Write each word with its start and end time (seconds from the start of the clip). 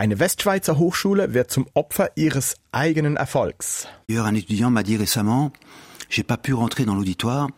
Eine 0.00 0.18
Westschweizer 0.18 0.78
Hochschule 0.78 1.34
wird 1.34 1.50
zum 1.50 1.66
Opfer 1.74 2.12
ihres 2.14 2.54
eigenen 2.72 3.18
Erfolgs. 3.18 3.86
Un 4.08 4.34
étudiant 4.34 4.70
m'a 4.70 4.82
dit 4.82 4.96
récemment, 4.96 5.52
j'ai 6.08 6.22
pas 6.22 6.38
pu 6.38 6.54
rentrer 6.54 6.86
dans 6.86 6.94
l'auditoire 6.94 7.48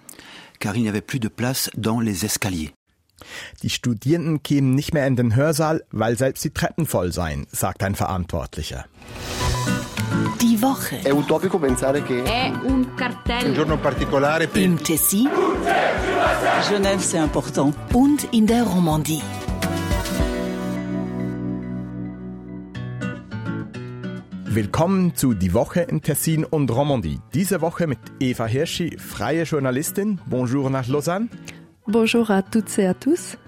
car 0.59 0.75
il 0.75 0.83
n'y 0.83 0.89
avait 0.89 1.07
plus 1.07 1.21
de 1.21 1.29
place 1.29 1.71
dans 1.77 2.01
les 2.01 2.25
escaliers. 2.25 2.73
Die 3.63 3.71
Studierenden 3.71 4.43
kämen 4.43 4.75
nicht 4.75 4.93
mehr 4.93 5.07
in 5.07 5.15
den 5.15 5.37
Hörsaal, 5.37 5.85
weil 5.93 6.19
selbst 6.19 6.43
die 6.43 6.51
Treppen 6.51 6.85
voll 6.85 7.13
seien, 7.13 7.47
sagt 7.53 7.85
ein 7.85 7.95
Verantwortlicher. 7.95 8.87
Die 10.41 10.61
Woche. 10.61 10.99
È 11.05 11.11
utopico 11.11 11.61
pensare 11.61 12.03
che 12.03 12.25
È 12.25 12.51
un 12.65 12.97
cartello. 12.97 13.51
Un 13.51 13.55
giorno 13.55 13.79
particolare 13.79 14.49
per 14.49 14.63
Im 14.63 14.83
Tessin 14.83 15.31
Genève, 16.69 17.01
c'est 17.01 17.23
important. 17.23 17.73
und 17.93 18.27
in 18.33 18.49
der 18.49 18.65
Romandie. 18.65 19.23
Willkommen 24.55 25.15
zu 25.15 25.33
Die 25.33 25.55
Woche 25.55 25.81
in 25.81 26.03
Tessin 26.03 26.45
und 26.45 26.71
Romandie. 26.71 27.21
Diese 27.33 27.63
Woche 27.63 27.87
mit 27.87 27.99
Eva 28.21 28.45
Hirschi, 28.45 28.99
freie 28.99 29.45
Journalistin. 29.45 30.21
Bonjour 30.27 30.69
nach 30.69 30.87
Lausanne. 30.89 31.31
Bonjour 31.87 32.31
à 32.31 32.43
toutes 32.43 32.77
et 32.77 32.87
à 32.87 32.93
tous. 32.93 33.39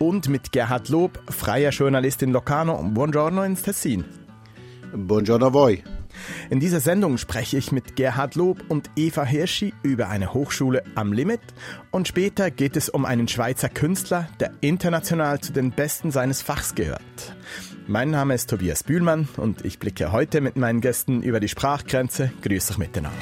Und 0.00 0.28
mit 0.28 0.50
Gerhard 0.50 0.88
Lob, 0.88 1.20
freier 1.30 1.70
Journalist 1.70 2.20
in 2.22 2.32
Locarno. 2.32 2.82
Buongiorno 2.82 3.44
ins 3.44 3.62
Tessin. 3.62 4.04
Buongiorno 4.92 5.46
a 5.46 5.52
voi. 5.52 5.84
In 6.50 6.58
dieser 6.58 6.80
Sendung 6.80 7.16
spreche 7.16 7.56
ich 7.56 7.70
mit 7.70 7.94
Gerhard 7.94 8.34
Lob 8.34 8.58
und 8.68 8.90
Eva 8.96 9.22
Hirschi 9.22 9.72
über 9.84 10.08
eine 10.08 10.34
Hochschule 10.34 10.82
am 10.96 11.12
Limit 11.12 11.42
und 11.92 12.08
später 12.08 12.50
geht 12.50 12.76
es 12.76 12.88
um 12.88 13.04
einen 13.04 13.28
Schweizer 13.28 13.68
Künstler, 13.68 14.28
der 14.40 14.50
international 14.62 15.40
zu 15.40 15.52
den 15.52 15.70
Besten 15.70 16.10
seines 16.10 16.42
Fachs 16.42 16.74
gehört. 16.74 17.36
Mein 17.86 18.10
Name 18.10 18.34
ist 18.34 18.48
Tobias 18.48 18.82
Bühlmann 18.82 19.28
und 19.36 19.64
ich 19.64 19.78
blicke 19.78 20.10
heute 20.10 20.40
mit 20.40 20.56
meinen 20.56 20.80
Gästen 20.80 21.22
über 21.22 21.38
die 21.38 21.48
Sprachgrenze. 21.48 22.32
Grüß 22.40 22.70
euch 22.70 22.78
miteinander. 22.78 23.18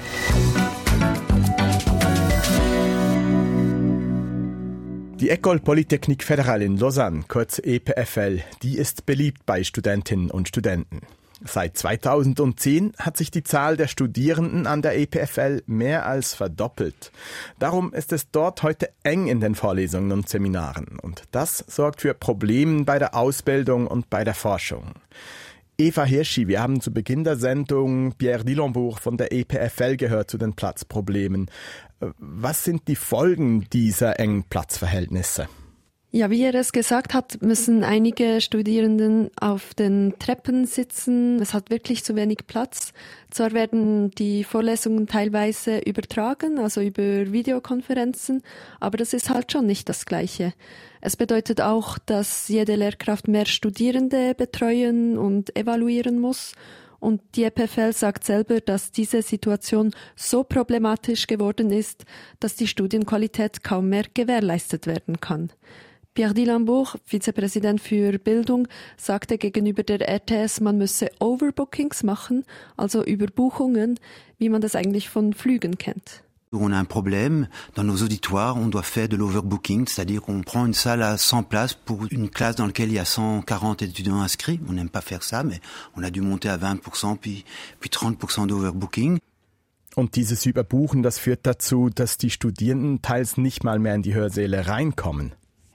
Die 5.19 5.31
École 5.33 5.61
Polytechnique 5.61 6.25
Fédérale 6.25 6.65
in 6.65 6.77
Lausanne, 6.77 7.25
kurz 7.27 7.59
EPFL, 7.59 8.41
die 8.63 8.79
ist 8.79 9.05
beliebt 9.05 9.45
bei 9.47 9.65
Studentinnen 9.65 10.31
und 10.31 10.49
Studenten. 10.49 11.01
Seit 11.45 11.77
2010 11.77 12.93
hat 12.99 13.17
sich 13.17 13.31
die 13.31 13.43
Zahl 13.43 13.77
der 13.77 13.89
Studierenden 13.89 14.67
an 14.67 14.83
der 14.83 14.97
EPFL 14.99 15.63
mehr 15.67 16.07
als 16.07 16.35
verdoppelt. 16.35 17.11
Darum 17.59 17.93
ist 17.93 18.13
es 18.13 18.31
dort 18.31 18.63
heute 18.63 18.91
eng 19.03 19.27
in 19.27 19.41
den 19.41 19.55
Vorlesungen 19.55 20.13
und 20.13 20.29
Seminaren 20.29 20.99
und 21.01 21.25
das 21.33 21.65
sorgt 21.67 22.03
für 22.03 22.15
Probleme 22.15 22.85
bei 22.85 22.99
der 22.99 23.15
Ausbildung 23.15 23.87
und 23.87 24.09
bei 24.09 24.25
der 24.25 24.35
Forschung. 24.35 24.95
Eva 25.79 26.05
Hirschi, 26.05 26.47
wir 26.47 26.61
haben 26.61 26.81
zu 26.81 26.93
Beginn 26.93 27.25
der 27.25 27.37
Sendung 27.37 28.13
Pierre 28.13 28.45
Dillenbourg 28.45 29.01
von 29.01 29.17
der 29.17 29.33
EPFL 29.33 29.97
gehört 29.97 30.31
zu 30.31 30.39
den 30.39 30.55
Platzproblemen. 30.55 31.51
Was 32.19 32.63
sind 32.63 32.87
die 32.89 32.97
Folgen 32.97 33.67
dieser 33.73 34.21
engen 34.21 34.45
Platzverhältnisse? 34.45 35.49
Ja, 36.15 36.29
wie 36.29 36.43
er 36.43 36.55
es 36.55 36.73
gesagt 36.73 37.15
hat, 37.15 37.41
müssen 37.41 37.85
einige 37.85 38.43
Studierenden 38.43 39.31
auf 39.41 39.73
den 39.73 40.13
Treppen 40.19 40.67
sitzen. 40.67 41.41
Es 41.41 41.55
hat 41.55 41.71
wirklich 41.71 42.05
zu 42.05 42.15
wenig 42.15 42.41
Platz. 42.47 42.93
Zwar 43.31 43.53
werden 43.53 44.11
die 44.11 44.45
Vorlesungen 44.45 45.07
teilweise 45.07 45.79
übertragen, 45.79 46.59
also 46.59 46.83
über 46.83 47.33
Videokonferenzen, 47.33 48.43
aber 48.79 48.99
das 48.99 49.15
ist 49.15 49.31
halt 49.31 49.53
schon 49.53 49.65
nicht 49.65 49.89
das 49.89 50.05
Gleiche. 50.05 50.53
Es 51.01 51.17
bedeutet 51.17 51.63
auch, 51.63 51.97
dass 51.97 52.47
jede 52.49 52.77
Lehrkraft 52.77 53.27
mehr 53.27 53.47
Studierende 53.47 54.35
betreuen 54.35 55.17
und 55.17 55.57
evaluieren 55.57 56.21
muss. 56.21 56.53
Und 57.01 57.23
die 57.37 57.45
EPFL 57.45 57.95
sagt 57.95 58.25
selber, 58.25 58.61
dass 58.61 58.93
diese 58.93 59.23
Situation 59.23 59.93
so 60.15 60.45
problematisch 60.45 61.27
geworden 61.27 61.71
ist, 61.71 62.05
dass 62.39 62.55
die 62.55 62.69
Studienqualität 62.69 63.65
kaum 63.65 63.89
mehr 63.89 64.05
gewährleistet 64.13 64.87
werden 64.87 65.19
kann. 65.19 65.51
Pierre 66.15 66.35
Dillenbourg, 66.35 66.97
Vizepräsident 67.07 67.81
für 67.81 68.19
Bildung, 68.19 68.69
sagte 68.99 69.39
gegenüber 69.39 69.83
der 69.83 70.07
RTS, 70.07 70.61
man 70.61 70.77
müsse 70.77 71.11
Overbookings 71.21 72.03
machen, 72.03 72.45
also 72.77 73.03
Überbuchungen, 73.03 73.99
wie 74.37 74.51
man 74.51 74.61
das 74.61 74.75
eigentlich 74.75 75.09
von 75.09 75.33
Flügen 75.33 75.79
kennt. 75.79 76.23
On 76.55 76.71
a 76.71 76.79
un 76.79 76.85
problème 76.85 77.49
dans 77.75 77.83
nos 77.83 78.03
auditoires, 78.03 78.59
on 78.59 78.69
doit 78.69 78.83
faire 78.83 79.09
de 79.09 79.17
l'overbooking, 79.17 79.87
c'est-à-dire 79.87 80.21
qu'on 80.21 80.43
prend 80.43 80.67
une 80.67 80.75
salle 80.75 81.03
à 81.03 81.17
100 81.17 81.45
places 81.45 81.73
pour 81.73 82.05
une 82.11 82.29
classe 82.29 82.57
dans 82.57 82.67
laquelle 82.67 82.91
il 82.91 82.97
y 82.97 82.99
a 82.99 83.07
140 83.07 83.81
étudiants 83.81 84.21
inscrits. 84.21 84.61
On 84.69 84.75
n'aime 84.75 84.91
pas 84.91 85.01
faire 85.01 85.23
ça, 85.23 85.43
mais 85.45 85.63
on 85.97 86.03
a 86.03 86.11
dû 86.11 86.21
monter 86.21 86.51
à 86.51 86.59
20%, 86.59 87.17
puis, 87.17 87.47
puis 87.81 87.89
30% 87.89 88.49
d'overbooking. 88.49 89.19
Und 89.97 90.15
dieses 90.15 90.45
Überbuchen, 90.45 91.03
das 91.03 91.19
führt 91.19 91.47
dazu, 91.47 91.89
dass 91.89 92.19
die 92.19 92.31
Studierenden 92.31 93.01
teils 93.01 93.39
nicht 93.39 93.65
mal 93.65 93.79
mehr 93.79 93.95
in 93.95 94.03
die 94.03 94.15
Hörsäle 94.15 94.67
reinkommen. 94.67 95.33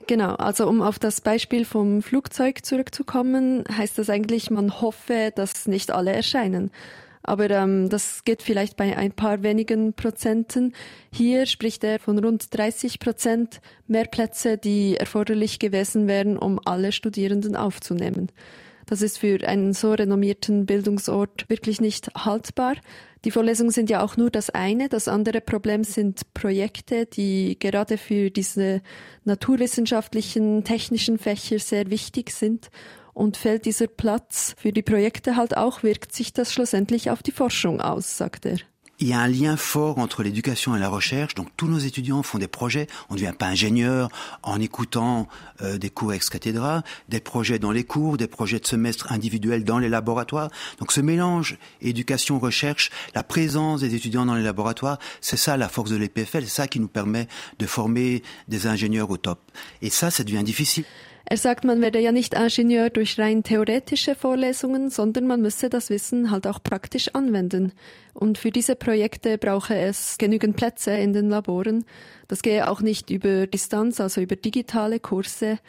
Genau, 0.08 0.36
also 0.36 0.70
um 0.70 0.82
auf 0.82 1.00
das 1.00 1.20
Beispiel 1.20 1.66
vom 1.66 2.02
Flugzeug 2.02 2.66
zurückzukommen, 2.66 3.66
heißt 3.70 3.98
das 3.98 4.10
eigentlich, 4.10 4.50
man 4.50 4.80
hoffe, 4.82 5.34
dass 5.36 5.68
nicht 5.68 5.92
alle 5.92 6.14
erscheinen. 6.14 6.72
Aber 7.24 7.50
ähm, 7.50 7.90
das 7.90 8.24
geht 8.24 8.42
vielleicht 8.42 8.78
bei 8.78 8.96
ein 8.96 9.12
paar 9.12 9.44
wenigen 9.44 9.92
Prozenten. 9.92 10.74
Hier 11.12 11.46
spricht 11.46 11.84
er 11.84 12.00
von 12.00 12.18
rund 12.24 12.58
30 12.58 13.00
Prozent 13.00 13.60
mehr 13.86 14.06
Plätze, 14.06 14.58
die 14.58 14.96
erforderlich 14.96 15.60
gewesen 15.60 16.08
wären, 16.08 16.38
um 16.38 16.62
alle 16.64 16.94
Studierenden 16.94 17.58
aufzunehmen. 17.58 18.32
Das 18.86 19.02
ist 19.02 19.18
für 19.18 19.46
einen 19.46 19.74
so 19.74 19.92
renommierten 19.92 20.66
Bildungsort 20.66 21.50
wirklich 21.50 21.82
nicht 21.82 22.16
haltbar. 22.16 22.76
Die 23.28 23.32
Vorlesungen 23.32 23.72
sind 23.72 23.90
ja 23.90 24.02
auch 24.06 24.16
nur 24.16 24.32
das 24.32 24.50
eine. 24.52 24.88
Das 24.88 25.10
andere 25.10 25.42
Problem 25.42 25.84
sind 25.84 26.34
Projekte, 26.34 27.06
die 27.06 27.60
gerade 27.60 27.98
für 27.98 28.32
diese 28.32 28.82
naturwissenschaftlichen, 29.26 30.64
technischen 30.64 31.18
Fächer 31.18 31.60
sehr 31.60 31.90
wichtig 31.90 32.32
sind. 32.32 32.70
Und 33.14 33.36
fällt 33.36 33.66
dieser 33.66 33.88
Platz 33.88 34.56
für 34.58 34.72
die 34.72 34.82
Projekte 34.82 35.36
halt 35.36 35.58
auch, 35.58 35.84
wirkt 35.84 36.14
sich 36.14 36.32
das 36.32 36.54
schlussendlich 36.54 37.10
auf 37.10 37.22
die 37.22 37.34
Forschung 37.34 37.82
aus, 37.82 38.18
sagt 38.18 38.46
er. 38.46 38.60
Il 39.00 39.08
y 39.08 39.14
a 39.14 39.20
un 39.20 39.28
lien 39.28 39.58
fort 39.58 40.00
entre 40.00 40.24
l'éducation 40.24 40.76
et 40.76 40.80
la 40.80 40.90
recherche. 40.90 41.36
Donc 41.36 41.50
tous 41.56 41.68
nos 41.68 41.78
étudiants 41.78 42.24
font 42.24 42.40
des 42.40 42.48
projets. 42.48 42.88
On 43.10 43.14
ne 43.14 43.20
devient 43.20 43.34
pas 43.38 43.46
ingénieur 43.46 44.10
en 44.42 44.60
écoutant 44.60 45.28
euh, 45.62 45.78
des 45.78 45.92
cours 45.92 46.14
ex 46.14 46.32
cathedra, 46.32 46.82
des 47.08 47.20
projets 47.20 47.60
dans 47.60 47.72
les 47.72 47.84
cours, 47.84 48.18
des 48.18 48.26
projets 48.26 48.60
de 48.60 48.66
semestre 48.66 49.12
individuels 49.12 49.64
dans 49.64 49.78
les 49.78 49.88
laboratoires. 49.88 50.50
Donc 50.80 50.92
ce 50.92 51.02
mélange 51.02 51.60
éducation-recherche, 51.82 52.90
la 53.14 53.22
présence 53.22 53.82
des 53.82 53.94
étudiants 53.94 54.26
dans 54.26 54.34
les 54.34 54.42
laboratoires, 54.42 54.98
c'est 55.22 55.38
ça 55.38 55.58
la 55.58 55.70
force 55.70 55.92
de 55.92 55.96
l'EPFL, 55.96 56.46
c'est 56.46 56.48
ça 56.48 56.68
qui 56.68 56.80
nous 56.80 56.88
permet 56.88 57.28
de 57.60 57.68
former 57.68 58.24
des 58.48 58.66
ingénieurs 58.66 59.12
au 59.12 59.18
top. 59.18 59.40
Et 59.84 59.92
ça, 59.92 60.10
ça 60.10 60.24
devient 60.24 60.44
difficile. 60.44 60.86
Er 61.30 61.36
sagt, 61.36 61.66
man 61.66 61.82
werde 61.82 62.00
ja 62.00 62.14
nicht 62.14 62.34
Ingenieur 62.34 62.90
durch 62.90 63.20
rein 63.20 63.44
theoretische 63.44 64.16
Vorlesungen, 64.16 64.90
sondern 64.90 65.28
man 65.28 65.42
müsse 65.42 65.70
das 65.70 65.90
Wissen 65.90 66.32
halt 66.32 66.48
auch 66.48 66.64
praktisch 66.64 67.10
anwenden. 67.10 67.74
Und 68.14 68.38
für 68.38 68.50
diese 68.50 68.78
Projekte 68.78 69.38
brauche 69.38 69.76
es 69.76 70.18
genügend 70.18 70.56
Plätze 70.56 70.92
in 70.92 71.12
den 71.12 71.28
Laboren. 71.28 71.84
Das 72.30 72.42
gehe 72.42 72.70
auch 72.70 72.80
nicht 72.80 73.10
über 73.10 73.46
Distanz, 73.46 74.00
also 74.00 74.22
über 74.22 74.38
digitale 74.38 75.02
Kurse. 75.02 75.60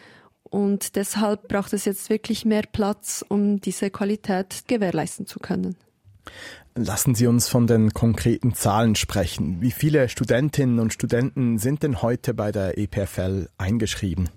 Und 0.45 0.95
deshalb 0.95 1.49
braucht 1.49 1.73
es 1.73 1.87
jetzt 1.87 2.09
wirklich 2.09 2.45
mehr 2.45 2.63
Platz, 2.71 3.25
um 3.29 3.61
diese 3.61 3.91
Qualität 3.91 4.63
gewährleisten 4.69 5.27
zu 5.27 5.41
können. 5.41 5.75
Lassen 6.77 7.17
Sie 7.17 7.27
uns 7.27 7.49
von 7.49 7.67
den 7.67 7.93
konkreten 7.93 8.55
Zahlen 8.55 8.95
sprechen. 8.95 9.61
Wie 9.61 9.73
viele 9.73 10.09
Studentinnen 10.09 10.79
und 10.79 10.93
Studenten 10.93 11.59
sind 11.59 11.83
denn 11.83 12.01
heute 12.01 12.33
bei 12.33 12.53
der 12.53 12.79
EPFL 12.79 13.49
eingeschrieben? 13.59 14.29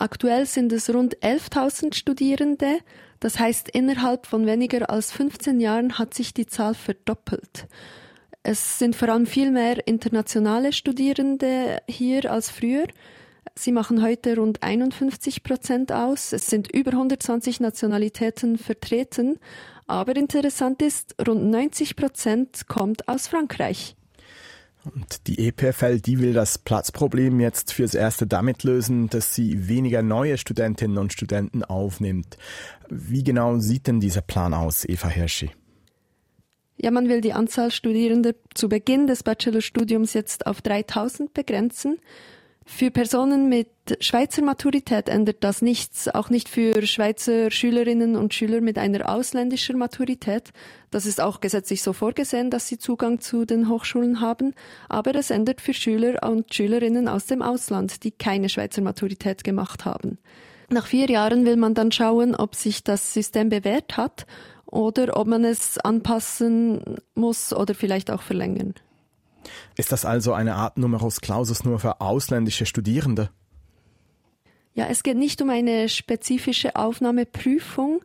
Aktuell 0.00 0.46
sind 0.46 0.72
es 0.72 0.88
rund 0.88 1.18
11.000 1.18 1.94
Studierende. 1.94 2.78
Das 3.20 3.38
heißt, 3.38 3.68
innerhalb 3.68 4.26
von 4.26 4.46
weniger 4.46 4.88
als 4.88 5.12
15 5.12 5.60
Jahren 5.60 5.98
hat 5.98 6.14
sich 6.14 6.32
die 6.32 6.46
Zahl 6.46 6.72
verdoppelt. 6.72 7.66
Es 8.42 8.78
sind 8.78 8.96
vor 8.96 9.10
allem 9.10 9.26
viel 9.26 9.50
mehr 9.50 9.86
internationale 9.86 10.72
Studierende 10.72 11.82
hier 11.86 12.32
als 12.32 12.50
früher. 12.50 12.86
Sie 13.54 13.72
machen 13.72 14.02
heute 14.02 14.36
rund 14.36 14.62
51 14.62 15.42
Prozent 15.42 15.92
aus. 15.92 16.32
Es 16.32 16.46
sind 16.46 16.72
über 16.72 16.92
120 16.92 17.60
Nationalitäten 17.60 18.56
vertreten. 18.56 19.38
Aber 19.86 20.16
interessant 20.16 20.80
ist, 20.80 21.14
rund 21.28 21.44
90 21.50 21.94
Prozent 21.96 22.68
kommt 22.68 23.06
aus 23.06 23.28
Frankreich. 23.28 23.96
Und 24.84 25.26
die 25.26 25.46
EPFL, 25.46 26.00
die 26.00 26.20
will 26.20 26.32
das 26.32 26.58
Platzproblem 26.58 27.38
jetzt 27.40 27.72
fürs 27.72 27.94
Erste 27.94 28.26
damit 28.26 28.64
lösen, 28.64 29.08
dass 29.10 29.34
sie 29.34 29.68
weniger 29.68 30.02
neue 30.02 30.38
Studentinnen 30.38 30.96
und 30.96 31.12
Studenten 31.12 31.64
aufnimmt. 31.64 32.38
Wie 32.88 33.22
genau 33.22 33.58
sieht 33.58 33.86
denn 33.86 34.00
dieser 34.00 34.22
Plan 34.22 34.54
aus, 34.54 34.88
Eva 34.88 35.08
Hirschi? 35.08 35.50
Ja, 36.78 36.90
man 36.90 37.10
will 37.10 37.20
die 37.20 37.34
Anzahl 37.34 37.70
Studierender 37.70 38.34
zu 38.54 38.70
Beginn 38.70 39.06
des 39.06 39.22
Bachelorstudiums 39.22 40.14
jetzt 40.14 40.46
auf 40.46 40.62
3000 40.62 41.34
begrenzen. 41.34 41.98
Für 42.72 42.90
Personen 42.90 43.50
mit 43.50 43.68
Schweizer 44.00 44.42
Maturität 44.42 45.10
ändert 45.10 45.44
das 45.44 45.60
nichts, 45.60 46.08
auch 46.08 46.30
nicht 46.30 46.48
für 46.48 46.86
Schweizer 46.86 47.50
Schülerinnen 47.50 48.16
und 48.16 48.32
Schüler 48.32 48.62
mit 48.62 48.78
einer 48.78 49.10
ausländischen 49.10 49.76
Maturität. 49.76 50.50
Das 50.90 51.04
ist 51.04 51.20
auch 51.20 51.40
gesetzlich 51.40 51.82
so 51.82 51.92
vorgesehen, 51.92 52.48
dass 52.48 52.68
sie 52.68 52.78
Zugang 52.78 53.20
zu 53.20 53.44
den 53.44 53.68
Hochschulen 53.68 54.20
haben, 54.20 54.54
aber 54.88 55.14
es 55.16 55.30
ändert 55.30 55.60
für 55.60 55.74
Schüler 55.74 56.26
und 56.26 56.54
Schülerinnen 56.54 57.06
aus 57.06 57.26
dem 57.26 57.42
Ausland, 57.42 58.02
die 58.04 58.12
keine 58.12 58.48
Schweizer 58.48 58.80
Maturität 58.80 59.44
gemacht 59.44 59.84
haben. 59.84 60.16
Nach 60.70 60.86
vier 60.86 61.10
Jahren 61.10 61.44
will 61.44 61.56
man 61.56 61.74
dann 61.74 61.92
schauen, 61.92 62.34
ob 62.34 62.54
sich 62.54 62.82
das 62.82 63.12
System 63.12 63.50
bewährt 63.50 63.98
hat 63.98 64.26
oder 64.64 65.18
ob 65.18 65.26
man 65.26 65.44
es 65.44 65.76
anpassen 65.76 66.98
muss 67.14 67.52
oder 67.52 67.74
vielleicht 67.74 68.10
auch 68.10 68.22
verlängern. 68.22 68.74
Ist 69.76 69.92
das 69.92 70.04
also 70.04 70.32
eine 70.32 70.54
Art 70.54 70.78
Numerus 70.78 71.20
Clausus 71.20 71.64
nur 71.64 71.78
für 71.78 72.00
ausländische 72.00 72.66
Studierende? 72.66 73.30
Ja, 74.74 74.86
es 74.86 75.02
geht 75.02 75.16
nicht 75.16 75.42
um 75.42 75.50
eine 75.50 75.88
spezifische 75.88 76.76
Aufnahmeprüfung, 76.76 78.02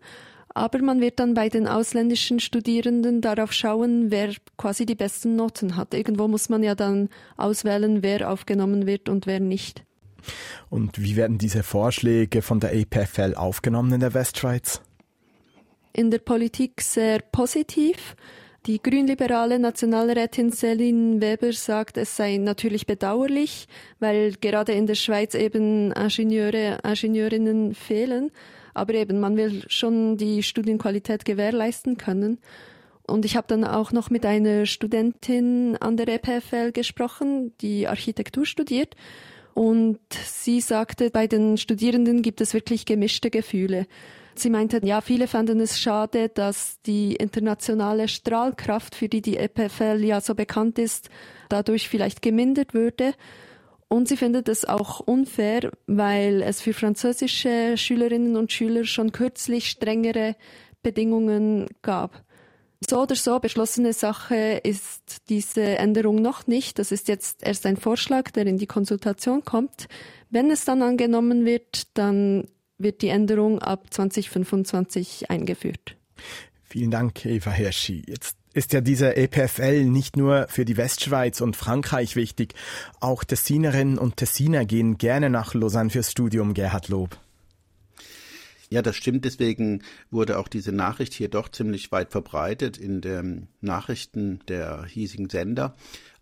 aber 0.49 0.81
man 0.81 1.01
wird 1.01 1.19
dann 1.19 1.33
bei 1.33 1.49
den 1.49 1.67
ausländischen 1.67 2.39
Studierenden 2.39 3.21
darauf 3.21 3.51
schauen, 3.51 4.09
wer 4.09 4.33
quasi 4.57 4.85
die 4.85 4.95
besten 4.95 5.35
Noten 5.35 5.75
hat. 5.75 5.93
Irgendwo 5.93 6.27
muss 6.27 6.49
man 6.49 6.63
ja 6.63 6.75
dann 6.75 7.09
auswählen, 7.37 8.01
wer 8.01 8.31
aufgenommen 8.31 8.87
wird 8.87 9.09
und 9.09 9.27
wer 9.27 9.39
nicht. 9.39 9.83
Und 10.69 10.99
wie 10.99 11.15
werden 11.15 11.37
diese 11.37 11.61
Vorschläge 11.61 12.41
von 12.41 12.59
der 12.59 12.73
EPFL 12.73 13.35
aufgenommen 13.35 13.93
in 13.93 13.99
der 13.99 14.13
Westschweiz? 14.13 14.81
In 15.93 16.09
der 16.09 16.19
Politik 16.19 16.81
sehr 16.81 17.19
positiv. 17.19 18.15
Die 18.65 18.81
grünliberale 18.81 19.59
Nationalrätin 19.59 20.51
Céline 20.51 21.21
Weber 21.21 21.53
sagt, 21.53 21.97
es 21.97 22.17
sei 22.17 22.37
natürlich 22.37 22.87
bedauerlich, 22.87 23.67
weil 23.99 24.31
gerade 24.41 24.71
in 24.71 24.87
der 24.87 24.95
Schweiz 24.95 25.35
eben 25.35 25.91
Ingenieure, 25.91 26.79
Ingenieurinnen 26.83 27.75
fehlen. 27.75 28.31
Aber 28.73 28.95
eben, 28.95 29.19
man 29.19 29.37
will 29.37 29.61
schon 29.67 30.17
die 30.17 30.41
Studienqualität 30.41 31.25
gewährleisten 31.25 31.97
können. 31.97 32.39
Und 33.05 33.23
ich 33.23 33.37
habe 33.37 33.45
dann 33.47 33.65
auch 33.65 33.91
noch 33.91 34.09
mit 34.09 34.25
einer 34.25 34.65
Studentin 34.65 35.77
an 35.79 35.95
der 35.95 36.07
EPFL 36.07 36.71
gesprochen, 36.71 37.53
die 37.61 37.87
Architektur 37.87 38.47
studiert. 38.47 38.95
Und 39.53 39.99
sie 40.11 40.59
sagte, 40.59 41.11
bei 41.11 41.27
den 41.27 41.57
Studierenden 41.57 42.23
gibt 42.23 42.41
es 42.41 42.55
wirklich 42.55 42.87
gemischte 42.87 43.29
Gefühle. 43.29 43.85
Sie 44.39 44.49
meinte, 44.49 44.81
ja, 44.83 45.01
viele 45.01 45.27
fanden 45.27 45.59
es 45.59 45.79
schade, 45.79 46.29
dass 46.29 46.81
die 46.81 47.15
internationale 47.15 48.07
Strahlkraft, 48.07 48.95
für 48.95 49.09
die 49.09 49.21
die 49.21 49.37
EPFL 49.37 50.03
ja 50.03 50.21
so 50.21 50.35
bekannt 50.35 50.79
ist, 50.79 51.09
dadurch 51.49 51.89
vielleicht 51.89 52.21
gemindert 52.21 52.73
würde. 52.73 53.13
Und 53.87 54.07
sie 54.07 54.17
findet 54.17 54.49
es 54.49 54.65
auch 54.65 54.99
unfair, 54.99 55.71
weil 55.87 56.41
es 56.41 56.61
für 56.61 56.73
französische 56.73 57.77
Schülerinnen 57.77 58.35
und 58.35 58.51
Schüler 58.51 58.83
schon 58.83 59.11
kürzlich 59.11 59.69
strengere 59.69 60.35
Bedingungen 60.81 61.67
gab. 61.81 62.23
So 62.87 63.01
oder 63.01 63.15
so 63.15 63.39
beschlossene 63.39 63.93
Sache 63.93 64.59
ist 64.63 65.29
diese 65.29 65.63
Änderung 65.63 66.21
noch 66.21 66.45
nicht. 66.45 66.77
Das 66.77 66.91
ist 66.91 67.07
jetzt 67.07 67.41
erst 67.41 67.65
ein 67.65 67.77
Vorschlag, 67.77 68.31
der 68.31 68.45
in 68.45 68.57
die 68.57 68.67
Konsultation 68.67 69.43
kommt. 69.43 69.87
Wenn 70.29 70.51
es 70.51 70.65
dann 70.65 70.81
angenommen 70.81 71.45
wird, 71.45 71.97
dann 71.97 72.47
wird 72.77 73.01
die 73.01 73.09
Änderung 73.09 73.59
ab 73.59 73.93
2025 73.93 75.29
eingeführt. 75.29 75.95
Vielen 76.63 76.91
Dank, 76.91 77.25
Eva 77.25 77.51
Hirschi. 77.51 78.03
Jetzt 78.07 78.37
ist 78.53 78.73
ja 78.73 78.81
dieser 78.81 79.17
EPFL 79.17 79.85
nicht 79.85 80.17
nur 80.17 80.47
für 80.49 80.65
die 80.65 80.77
Westschweiz 80.77 81.41
und 81.41 81.55
Frankreich 81.55 82.15
wichtig. 82.15 82.53
Auch 82.99 83.23
Tessinerinnen 83.23 83.97
und 83.97 84.17
Tessiner 84.17 84.65
gehen 84.65 84.97
gerne 84.97 85.29
nach 85.29 85.53
Lausanne 85.53 85.89
fürs 85.89 86.11
Studium, 86.11 86.53
Gerhard 86.53 86.87
Lob. 86.87 87.17
Ja, 88.69 88.81
das 88.81 88.95
stimmt. 88.95 89.25
Deswegen 89.25 89.83
wurde 90.09 90.39
auch 90.39 90.47
diese 90.47 90.71
Nachricht 90.71 91.13
hier 91.13 91.29
doch 91.29 91.49
ziemlich 91.49 91.91
weit 91.91 92.11
verbreitet 92.11 92.77
in 92.77 93.01
den 93.01 93.47
Nachrichten 93.61 94.39
der 94.47 94.85
hiesigen 94.85 95.29
Sender. 95.29 95.75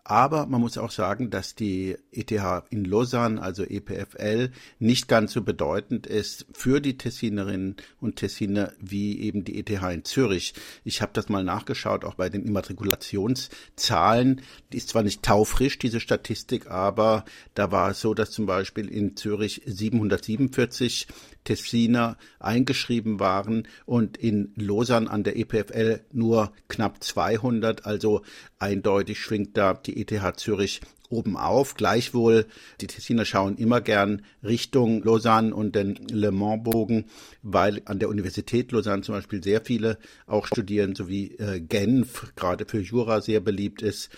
Aber 0.06 0.48
man 0.48 0.60
muss 0.60 0.78
auch 0.78 0.92
sagen, 0.92 1.30
dass 1.30 1.56
die 1.56 1.96
ETH 2.12 2.32
in 2.70 2.84
Lausanne, 2.84 3.42
also 3.42 3.64
EPFL, 3.64 4.52
nicht 4.78 5.08
ganz 5.08 5.32
so 5.32 5.44
bedeutend 5.44 6.08
ist 6.08 6.46
für 6.52 6.82
die 6.82 6.98
Tessinerinnen 6.98 7.78
und 8.02 8.18
Tessiner 8.18 8.74
wie 8.80 9.22
eben 9.22 9.46
die 9.46 9.58
ETH 9.58 9.70
in 9.70 10.04
Zürich. 10.04 10.56
Ich 10.84 11.02
habe 11.02 11.14
das 11.14 11.30
mal 11.30 11.46
nachgeschaut, 11.46 12.04
auch 12.04 12.16
bei 12.16 12.28
den 12.28 12.44
Immatrikulationszahlen. 12.44 14.42
Die 14.74 14.78
ist 14.78 14.90
zwar 14.90 15.04
nicht 15.04 15.24
taufrisch, 15.24 15.80
diese 15.80 16.02
Statistik, 16.02 16.70
aber 16.70 17.24
da 17.54 17.72
war 17.72 17.92
es 17.92 18.02
so, 18.02 18.14
dass 18.14 18.32
zum 18.32 18.46
Beispiel 18.46 18.90
in 18.90 19.16
Zürich 19.16 19.62
747 19.66 21.08
Tessiner 21.46 22.18
eingeschrieben 22.40 23.20
waren 23.20 23.68
und 23.86 24.18
in 24.18 24.54
Lausanne 24.56 25.10
an 25.10 25.24
der 25.24 25.38
EPFL 25.38 26.02
nur 26.12 26.52
knapp 26.68 27.04
200. 27.04 27.86
Also 27.86 28.22
eindeutig 28.60 29.20
schwingt 29.20 29.58
da 29.58 29.74
die 29.74 29.93
ETH 29.94 30.40
Zürich 30.40 30.82
oben 31.10 31.38
auf. 31.38 31.76
Gleichwohl, 31.76 32.46
die 32.82 32.88
Tessiner 32.88 33.26
schauen 33.26 33.58
immer 33.58 33.82
gern 33.82 34.24
Richtung 34.44 35.04
Lausanne 35.04 35.54
und 35.54 35.76
den 35.76 35.96
Le 36.10 36.32
Mans-Bogen, 36.32 37.06
weil 37.42 37.82
an 37.86 38.00
der 38.00 38.10
Universität 38.10 38.72
Lausanne 38.72 39.04
zum 39.04 39.16
Beispiel 39.16 39.44
sehr 39.44 39.62
viele 39.62 39.98
auch 40.26 40.48
studieren, 40.48 40.96
sowie 40.96 41.36
äh, 41.38 41.60
Genf, 41.60 42.34
gerade 42.36 42.66
für 42.66 42.80
Jura 42.80 43.22
sehr 43.22 43.40
beliebt 43.40 43.82
ist 43.82 44.10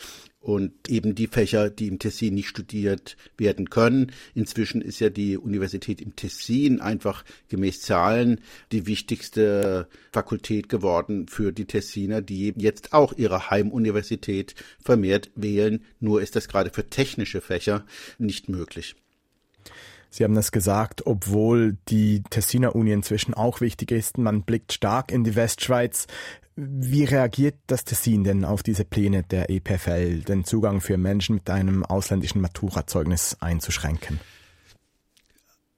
und 0.46 0.74
eben 0.90 1.16
die 1.16 1.26
Fächer, 1.26 1.72
die 1.72 1.88
im 1.88 1.98
Tessin 1.98 2.36
nicht 2.36 2.50
studiert 2.50 3.18
werden 3.36 3.72
können. 3.72 4.12
Inzwischen 4.36 4.80
ist 4.84 5.00
ja 5.00 5.10
die 5.10 5.40
Universität 5.40 6.00
im 6.00 6.16
Tessin 6.16 6.82
einfach 6.82 7.26
gemäß 7.50 7.82
Zahlen 7.82 8.40
die 8.72 8.86
wichtigste 8.86 9.88
Fakultät 10.12 10.70
geworden 10.70 11.28
für 11.28 11.52
die 11.52 11.66
Tessiner, 11.66 12.22
die 12.22 12.54
jetzt 12.58 12.94
auch 12.94 13.14
ihre 13.14 13.50
Heimuniversität 13.50 14.54
vermehrt 14.80 15.32
wählen. 15.34 15.84
Nur 16.00 16.22
ist 16.22 16.36
das 16.36 16.48
gerade 16.48 16.70
für 16.70 16.88
technische 16.92 17.42
Fächer 17.42 17.84
nicht 18.20 18.48
möglich. 18.48 18.96
Sie 20.16 20.24
haben 20.24 20.38
es 20.38 20.54
gesagt, 20.54 21.06
obwohl 21.06 21.76
die 21.90 22.24
Tessiner 22.30 22.74
Uni 22.74 22.94
inzwischen 22.94 23.34
auch 23.34 23.60
wichtig 23.60 23.92
ist, 23.92 24.18
man 24.18 24.44
blickt 24.44 24.72
stark 24.72 25.12
in 25.12 25.26
die 25.26 25.36
Westschweiz. 25.36 26.08
Wie 26.56 27.04
reagiert 27.04 27.56
das 27.68 27.84
Tessin 27.84 28.24
denn 28.24 28.46
auf 28.46 28.64
diese 28.64 28.86
Pläne 28.86 29.24
der 29.24 29.50
EPFL, 29.50 30.22
den 30.22 30.46
Zugang 30.46 30.80
für 30.80 30.98
Menschen 30.98 31.36
mit 31.36 31.50
einem 31.50 31.84
ausländischen 31.84 32.40
Maturazeugnis 32.40 33.36
einzuschränken? 33.42 34.22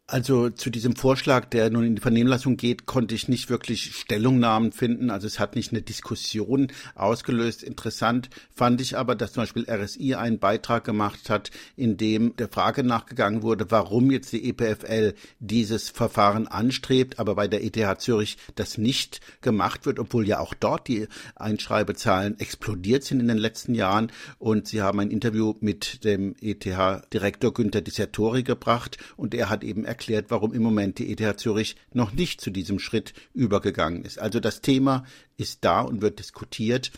Also 0.09 0.49
zu 0.49 0.69
diesem 0.69 0.95
Vorschlag, 0.95 1.49
der 1.49 1.69
nun 1.69 1.83
in 1.83 1.95
die 1.95 2.01
Vernehmlassung 2.01 2.55
geht, 2.55 2.85
konnte 2.85 3.13
ich 3.13 3.27
nicht 3.27 3.49
wirklich 3.49 3.93
Stellungnahmen 3.93 4.71
finden. 4.71 5.09
Also 5.09 5.27
es 5.27 5.37
hat 5.37 5.57
nicht 5.57 5.73
eine 5.73 5.81
Diskussion 5.81 6.71
ausgelöst. 6.95 7.61
Interessant 7.61 8.29
fand 8.55 8.79
ich 8.79 8.97
aber, 8.97 9.15
dass 9.15 9.33
zum 9.33 9.43
Beispiel 9.43 9.69
RSI 9.69 10.15
einen 10.15 10.39
Beitrag 10.39 10.85
gemacht 10.85 11.29
hat, 11.29 11.51
in 11.75 11.97
dem 11.97 12.37
der 12.37 12.47
Frage 12.47 12.85
nachgegangen 12.85 13.41
wurde, 13.41 13.69
warum 13.69 14.09
jetzt 14.09 14.31
die 14.31 14.47
EPFL 14.47 15.13
dieses 15.41 15.89
Verfahren 15.89 16.47
anstrebt, 16.47 17.19
aber 17.19 17.35
bei 17.35 17.49
der 17.49 17.65
ETH 17.65 17.99
Zürich 17.99 18.37
das 18.55 18.77
nicht 18.77 19.19
gemacht 19.41 19.85
wird, 19.85 19.99
obwohl 19.99 20.25
ja 20.25 20.39
auch 20.39 20.53
dort 20.53 20.87
die 20.87 21.09
Einschreibezahlen 21.35 22.39
explodiert 22.39 23.03
sind 23.03 23.19
in 23.19 23.27
den 23.27 23.37
letzten 23.37 23.75
Jahren. 23.75 24.13
Und 24.39 24.69
sie 24.69 24.81
haben 24.81 25.01
ein 25.01 25.11
Interview 25.11 25.55
mit 25.59 26.05
dem 26.05 26.33
ETH-Direktor 26.39 27.53
Günther 27.53 27.81
Dissertori 27.81 28.43
gebracht 28.43 28.97
und 29.17 29.33
er 29.33 29.49
hat 29.49 29.65
eben 29.65 29.83
warum 30.29 30.53
im 30.53 30.61
Moment 30.61 30.99
die 30.99 31.11
ETH 31.11 31.39
Zürich 31.39 31.75
noch 31.93 32.13
nicht 32.13 32.41
zu 32.41 32.51
diesem 32.51 32.79
Schritt 32.79 33.13
übergegangen 33.33 34.03
ist. 34.03 34.19
Also 34.19 34.39
das 34.39 34.61
Thema 34.61 35.05
ist 35.37 35.65
da 35.65 35.81
und 35.81 36.01
wird 36.01 36.19
diskutiert 36.19 36.91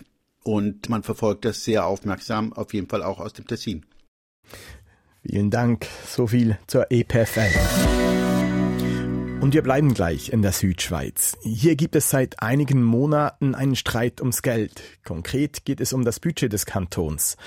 und 0.43 0.89
man 0.89 1.03
verfolgt 1.03 1.45
das 1.45 1.63
sehr 1.63 1.85
aufmerksam, 1.85 2.53
auf 2.53 2.73
jeden 2.73 2.87
Fall 2.87 3.03
auch 3.03 3.19
aus 3.19 3.33
dem 3.33 3.47
Tessin. 3.47 3.85
Vielen 5.21 5.51
Dank. 5.51 5.85
So 6.07 6.27
viel 6.27 6.57
zur 6.67 6.91
EPFL. 6.91 8.28
Und 9.41 9.53
wir 9.53 9.63
bleiben 9.63 9.93
gleich 9.93 10.33
in 10.33 10.41
der 10.41 10.51
Südschweiz. 10.51 11.37
Hier 11.41 11.77
gibt 11.77 11.95
es 11.95 12.09
seit 12.09 12.41
einigen 12.41 12.83
Monaten 12.83 13.55
einen 13.55 13.77
Streit 13.77 14.19
ums 14.19 14.41
Geld. 14.41 14.81
Konkret 15.05 15.63
geht 15.63 15.79
es 15.79 15.93
um 15.93 16.03
das 16.03 16.19
Budget 16.19 16.51
des 16.51 16.65
Kantons. 16.65 17.37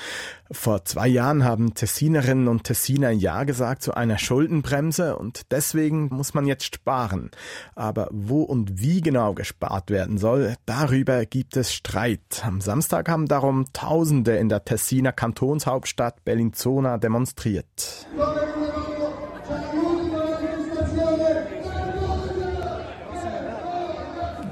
Vor 0.50 0.86
zwei 0.86 1.06
Jahren 1.06 1.44
haben 1.44 1.74
Tessinerinnen 1.74 2.48
und 2.48 2.64
Tessiner 2.64 3.10
Ja 3.10 3.44
gesagt 3.44 3.82
zu 3.82 3.92
einer 3.92 4.16
Schuldenbremse 4.16 5.16
und 5.18 5.42
deswegen 5.50 6.08
muss 6.08 6.32
man 6.32 6.46
jetzt 6.46 6.74
sparen. 6.74 7.30
Aber 7.74 8.08
wo 8.10 8.40
und 8.42 8.80
wie 8.80 9.02
genau 9.02 9.34
gespart 9.34 9.90
werden 9.90 10.16
soll, 10.16 10.54
darüber 10.64 11.26
gibt 11.26 11.58
es 11.58 11.74
Streit. 11.74 12.42
Am 12.42 12.62
Samstag 12.62 13.10
haben 13.10 13.28
darum 13.28 13.66
Tausende 13.74 14.36
in 14.36 14.48
der 14.48 14.64
Tessiner 14.64 15.12
Kantonshauptstadt 15.12 16.24
Bellinzona 16.24 16.96
demonstriert. 16.96 18.06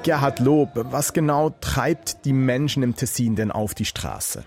Gerhard 0.03 0.41
Lob, 0.41 0.71
was 0.75 1.13
genau 1.13 1.51
treibt 1.61 2.25
die 2.25 2.33
Menschen 2.33 2.83
im 2.83 2.97
Tessin 2.97 3.37
denn 3.37 3.51
auf 3.51 3.75
die 3.75 3.85
Straße? 3.85 4.45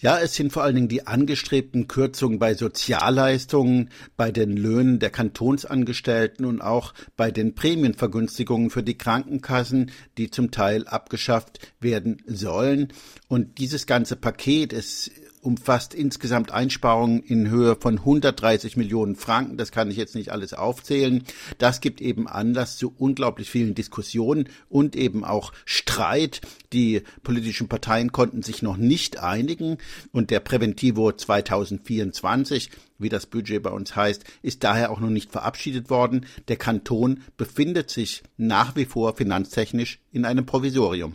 Ja, 0.00 0.20
es 0.20 0.36
sind 0.36 0.52
vor 0.52 0.62
allen 0.62 0.76
Dingen 0.76 0.88
die 0.88 1.08
angestrebten 1.08 1.88
Kürzungen 1.88 2.38
bei 2.38 2.54
Sozialleistungen, 2.54 3.90
bei 4.16 4.30
den 4.30 4.56
Löhnen 4.56 5.00
der 5.00 5.10
Kantonsangestellten 5.10 6.46
und 6.46 6.60
auch 6.60 6.94
bei 7.16 7.32
den 7.32 7.56
Prämienvergünstigungen 7.56 8.70
für 8.70 8.84
die 8.84 8.96
Krankenkassen, 8.96 9.90
die 10.16 10.30
zum 10.30 10.52
Teil 10.52 10.86
abgeschafft 10.86 11.58
werden 11.80 12.22
sollen. 12.26 12.92
Und 13.26 13.58
dieses 13.58 13.86
ganze 13.86 14.14
Paket 14.14 14.72
ist 14.72 15.10
umfasst 15.48 15.94
insgesamt 15.94 16.52
Einsparungen 16.52 17.22
in 17.22 17.48
Höhe 17.48 17.74
von 17.74 17.96
130 17.96 18.76
Millionen 18.76 19.16
Franken. 19.16 19.56
Das 19.56 19.72
kann 19.72 19.90
ich 19.90 19.96
jetzt 19.96 20.14
nicht 20.14 20.30
alles 20.30 20.52
aufzählen. 20.52 21.24
Das 21.56 21.80
gibt 21.80 22.02
eben 22.02 22.28
Anlass 22.28 22.76
zu 22.76 22.92
unglaublich 22.98 23.48
vielen 23.48 23.74
Diskussionen 23.74 24.50
und 24.68 24.94
eben 24.94 25.24
auch 25.24 25.54
Streit. 25.64 26.42
Die 26.74 27.00
politischen 27.22 27.66
Parteien 27.66 28.12
konnten 28.12 28.42
sich 28.42 28.60
noch 28.60 28.76
nicht 28.76 29.20
einigen 29.20 29.78
und 30.12 30.30
der 30.30 30.40
Präventivo 30.40 31.12
2024 31.12 32.68
wie 32.98 33.08
das 33.08 33.26
Budget 33.26 33.62
bei 33.62 33.70
uns 33.70 33.94
heißt, 33.94 34.24
ist 34.42 34.64
daher 34.64 34.90
auch 34.90 34.98
noch 34.98 35.08
nicht 35.08 35.30
verabschiedet 35.30 35.88
worden. 35.88 36.26
Der 36.48 36.56
Kanton 36.56 37.22
befindet 37.36 37.90
sich 37.90 38.24
nach 38.36 38.74
wie 38.74 38.86
vor 38.86 39.16
finanztechnisch 39.16 40.00
in 40.10 40.24
einem 40.24 40.44
Provisorium. 40.44 41.14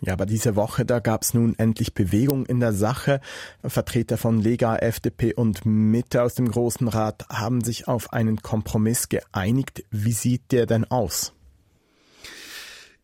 Ja, 0.00 0.14
aber 0.14 0.26
diese 0.26 0.56
Woche, 0.56 0.84
da 0.84 0.98
gab 1.00 1.22
es 1.22 1.34
nun 1.34 1.58
endlich 1.58 1.94
Bewegung 1.94 2.46
in 2.46 2.60
der 2.60 2.72
Sache. 2.72 3.20
Vertreter 3.62 4.16
von 4.16 4.40
Lega, 4.40 4.76
FDP 4.76 5.34
und 5.34 5.66
Mitte 5.66 6.22
aus 6.22 6.34
dem 6.34 6.50
Großen 6.50 6.88
Rat 6.88 7.26
haben 7.28 7.62
sich 7.62 7.88
auf 7.88 8.12
einen 8.12 8.40
Kompromiss 8.40 9.08
geeinigt. 9.08 9.84
Wie 9.90 10.12
sieht 10.12 10.52
der 10.52 10.66
denn 10.66 10.90
aus? 10.90 11.34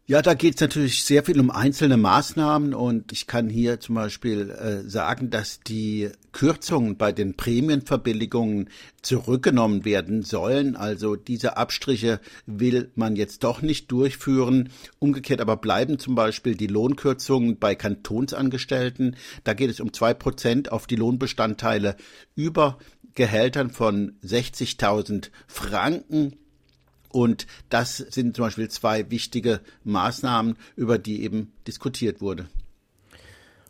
Ja, 0.09 0.23
da 0.23 0.35
geht 0.35 0.55
es 0.55 0.61
natürlich 0.61 1.03
sehr 1.03 1.25
viel 1.25 1.41
um 1.41 1.51
einzelne 1.51 1.97
Maßnahmen 1.97 2.75
und 2.75 3.11
ich 3.11 3.27
kann 3.27 3.49
hier 3.49 3.81
zum 3.81 3.97
Beispiel 3.97 4.51
äh, 4.51 4.89
sagen, 4.89 5.31
dass 5.31 5.59
die 5.59 6.11
Kürzungen 6.31 6.97
bei 6.97 7.11
den 7.11 7.35
Prämienverbilligungen 7.35 8.71
zurückgenommen 9.03 9.85
werden 9.85 10.23
sollen. 10.23 10.77
Also 10.77 11.17
diese 11.17 11.57
Abstriche 11.57 12.21
will 12.47 12.93
man 12.95 13.17
jetzt 13.17 13.43
doch 13.43 13.63
nicht 13.63 13.91
durchführen. 13.91 14.69
Umgekehrt 15.01 15.41
aber 15.41 15.57
bleiben 15.57 15.99
zum 15.99 16.15
Beispiel 16.15 16.55
die 16.55 16.69
Lohnkürzungen 16.69 17.59
bei 17.59 17.75
Kantonsangestellten. 17.75 19.17
Da 19.43 19.55
geht 19.55 19.71
es 19.71 19.81
um 19.81 19.93
zwei 19.93 20.15
Prozent 20.15 20.71
auf 20.71 20.87
die 20.87 20.95
Lohnbestandteile 20.95 21.97
über 22.37 22.79
Gehältern 23.17 23.71
von 23.71 24.13
60.000 24.23 25.31
Franken 25.49 26.37
und 27.11 27.47
das 27.69 27.97
sind 27.97 28.37
zum 28.37 28.45
Beispiel 28.45 28.69
zwei 28.69 29.11
wichtige 29.11 29.61
Maßnahmen, 29.85 30.57
über 30.77 30.99
die 30.99 31.23
eben 31.23 31.53
diskutiert 31.67 32.21
wurde. 32.21 32.47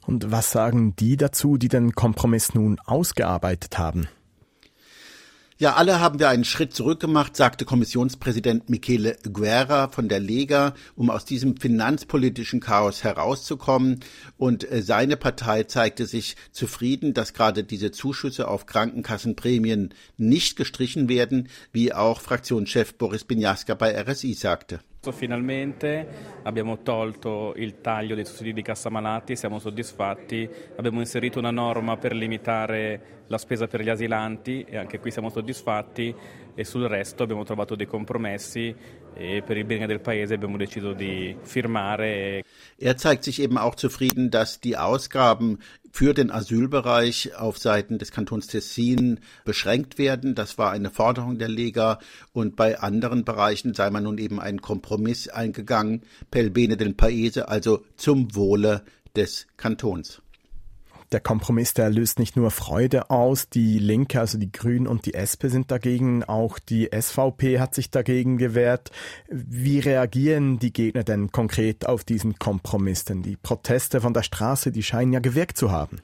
Und 0.07 0.31
was 0.31 0.53
sagen 0.53 0.95
die 0.97 1.17
dazu, 1.17 1.57
die 1.57 1.69
den 1.69 1.93
Kompromiss 1.93 2.55
nun 2.55 2.79
ausgearbeitet 2.79 3.79
haben? 3.79 4.09
Ja, 5.59 5.73
alle 5.77 6.01
haben 6.01 6.19
wir 6.19 6.29
einen 6.29 6.45
Schritt 6.45 6.75
zurück 6.75 7.01
gemacht, 7.01 7.35
sagte 7.35 7.65
Kommissionspräsident 7.65 8.69
Michele 8.69 9.17
Guerra 9.23 9.89
von 9.89 10.07
der 10.07 10.21
Lega, 10.21 10.75
um 10.97 11.09
aus 11.09 11.25
diesem 11.25 11.57
finanzpolitischen 11.57 12.61
Chaos 12.61 13.05
herauszukommen. 13.05 14.01
Und 14.37 14.71
äh, 14.71 14.83
seine 14.83 15.17
Partei 15.17 15.63
zeigte 15.63 16.05
sich 16.05 16.37
zufrieden, 16.53 17.15
dass 17.15 17.33
gerade 17.33 17.65
diese 17.65 17.91
Zuschüsse 17.91 18.49
auf 18.49 18.67
Krankenkassenprämien 18.67 19.95
nicht 20.19 20.57
gestrichen 20.57 21.09
werden, 21.09 21.49
wie 21.73 21.95
auch 21.95 22.21
Fraktionschef 22.21 22.93
Boris 22.99 23.25
Binjaska 23.25 23.73
bei 23.73 23.99
RSI 23.99 24.35
sagte. 24.35 24.81
Finalmente 25.13 26.07
abbiamo 26.43 26.83
tolto 26.83 27.53
il 27.57 27.81
taglio 27.81 28.15
dei 28.15 28.25
sussidi 28.25 28.53
di 28.53 28.63
cassa 28.63 28.91
malati, 28.91 29.37
siamo 29.37 29.59
soddisfatti, 29.59 30.49
abbiamo 30.77 31.01
inserito 31.01 31.39
una 31.39 31.51
norma 31.51 31.97
per 31.97 32.15
limitare 32.15 33.25
la 33.29 33.39
spesa 33.39 33.67
per 33.67 33.83
gli 33.83 33.89
asilanti 33.89 34.65
e 34.69 34.77
anche 34.77 34.99
qui 34.99 35.11
siamo 35.11 35.31
soddisfatti 35.31 36.15
e 36.55 36.65
sul 36.65 36.85
resto 36.85 37.23
abbiamo 37.23 37.45
trovato 37.45 37.75
dei 37.75 37.87
compromessi 37.87 38.75
e 39.17 39.43
per 39.43 39.57
il 39.57 39.65
bene 39.65 39.87
del 39.87 40.01
Paese 40.01 40.35
abbiamo 40.35 40.57
deciso 40.57 40.93
di 40.93 41.35
firmare. 41.43 42.43
Er 42.79 42.97
zeigt 42.97 43.25
sich 43.25 43.41
eben 43.41 43.59
auch 43.59 43.75
zufrieden, 43.75 44.31
dass 44.31 44.61
die 44.61 44.77
Ausgaben 44.77 45.59
für 45.91 46.13
den 46.13 46.31
Asylbereich 46.31 47.35
auf 47.37 47.57
Seiten 47.59 47.99
des 47.99 48.13
Kantons 48.13 48.49
Tessin 48.49 49.21
beschränkt 49.45 49.97
werden. 49.97 50.35
Das 50.35 50.59
war 50.59 50.71
eine 50.71 50.91
Forderung 50.91 51.39
der 51.39 51.49
Lega 51.49 51.99
und 52.33 52.55
bei 52.55 52.79
anderen 52.79 53.25
Bereichen 53.25 53.73
sei 53.73 53.89
man 53.89 54.05
nun 54.05 54.19
eben 54.19 54.39
einen 54.39 54.61
Kompromiss 54.61 55.29
eingegangen, 55.29 56.03
pel 56.31 56.51
bene 56.51 56.77
del 56.77 56.93
Paese, 56.93 57.49
also 57.49 57.85
zum 57.97 58.35
Wohle 58.35 58.83
des 59.17 59.47
Kantons. 59.57 60.21
Der 61.13 61.21
Kompromiss, 61.21 61.73
der 61.73 61.89
löst 61.89 62.19
nicht 62.19 62.37
nur 62.37 62.51
Freude 62.51 63.11
aus, 63.11 63.49
die 63.49 63.79
Linke, 63.79 64.19
also 64.19 64.39
die 64.39 64.51
Grünen 64.51 64.89
und 64.89 65.07
die 65.07 65.15
SP 65.15 65.47
sind 65.47 65.71
dagegen, 65.71 66.25
auch 66.25 66.59
die 66.59 66.91
SVP 66.93 67.61
hat 67.61 67.77
sich 67.77 67.91
dagegen 67.91 68.39
gewehrt. 68.39 68.91
Wie 69.29 69.79
reagieren 69.79 70.59
die 70.59 70.73
Gegner 70.73 71.05
denn 71.05 71.31
konkret 71.31 71.87
auf 71.87 72.03
diesen 72.03 72.39
Kompromiss? 72.39 73.05
Denn 73.05 73.23
die 73.23 73.37
Proteste 73.37 74.01
von 74.01 74.15
der 74.15 74.25
Straße, 74.25 74.73
die 74.73 74.83
scheinen 74.83 75.13
ja 75.13 75.21
gewirkt 75.21 75.57
zu 75.57 75.71
haben. 75.71 76.01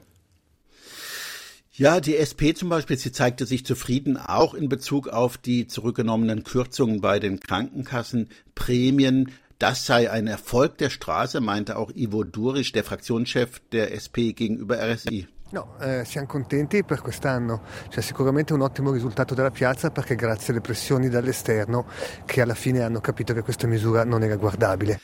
Ja, 1.75 2.00
die 2.00 2.16
SP 2.21 2.52
zum 2.52 2.68
Beispiel, 2.68 2.99
sie 2.99 3.12
zeigte 3.12 3.47
sich 3.47 3.64
zufrieden 3.64 4.18
auch 4.18 4.52
in 4.52 4.68
Bezug 4.68 5.09
auf 5.09 5.38
die 5.38 5.66
zurückgenommenen 5.66 6.44
Kürzungen 6.44 7.00
bei 7.00 7.18
den 7.18 7.40
Krankenkassenprämien. 7.40 9.30
Das 9.62 9.87
sei 9.87 10.11
ein 10.11 10.26
Erfolg 10.26 10.76
der 10.78 10.90
Straße, 10.90 11.40
meinte 11.40 11.76
auch 11.76 11.92
Ivo 11.95 12.25
Durisch, 12.25 12.73
der 12.73 12.83
Fraktionschef 12.83 13.61
der 13.71 13.95
SP 13.95 14.35
gegenüber 14.35 14.76
RSI. 14.76 15.28
No, 15.52 15.76
eh, 15.78 16.04
siamo 16.04 16.26
contenti 16.26 16.83
per 16.83 17.00
quest'anno, 17.00 17.62
c'è 17.88 18.00
sicuramente 18.00 18.54
un 18.54 18.62
ottimo 18.62 18.90
risultato 18.90 19.37
della 19.37 19.52
piazza 19.52 19.92
perché 19.92 20.16
grazie 20.16 20.52
alle 20.52 20.62
pressioni 20.62 21.09
dall'esterno 21.09 21.87
che 22.25 22.40
alla 22.40 22.57
fine 22.57 22.83
hanno 22.83 22.99
capito 22.99 23.35
che 23.35 23.42
questa 23.42 23.69
misura 23.69 24.02
non 24.02 24.25
era 24.25 24.35
guardabile. 24.35 24.99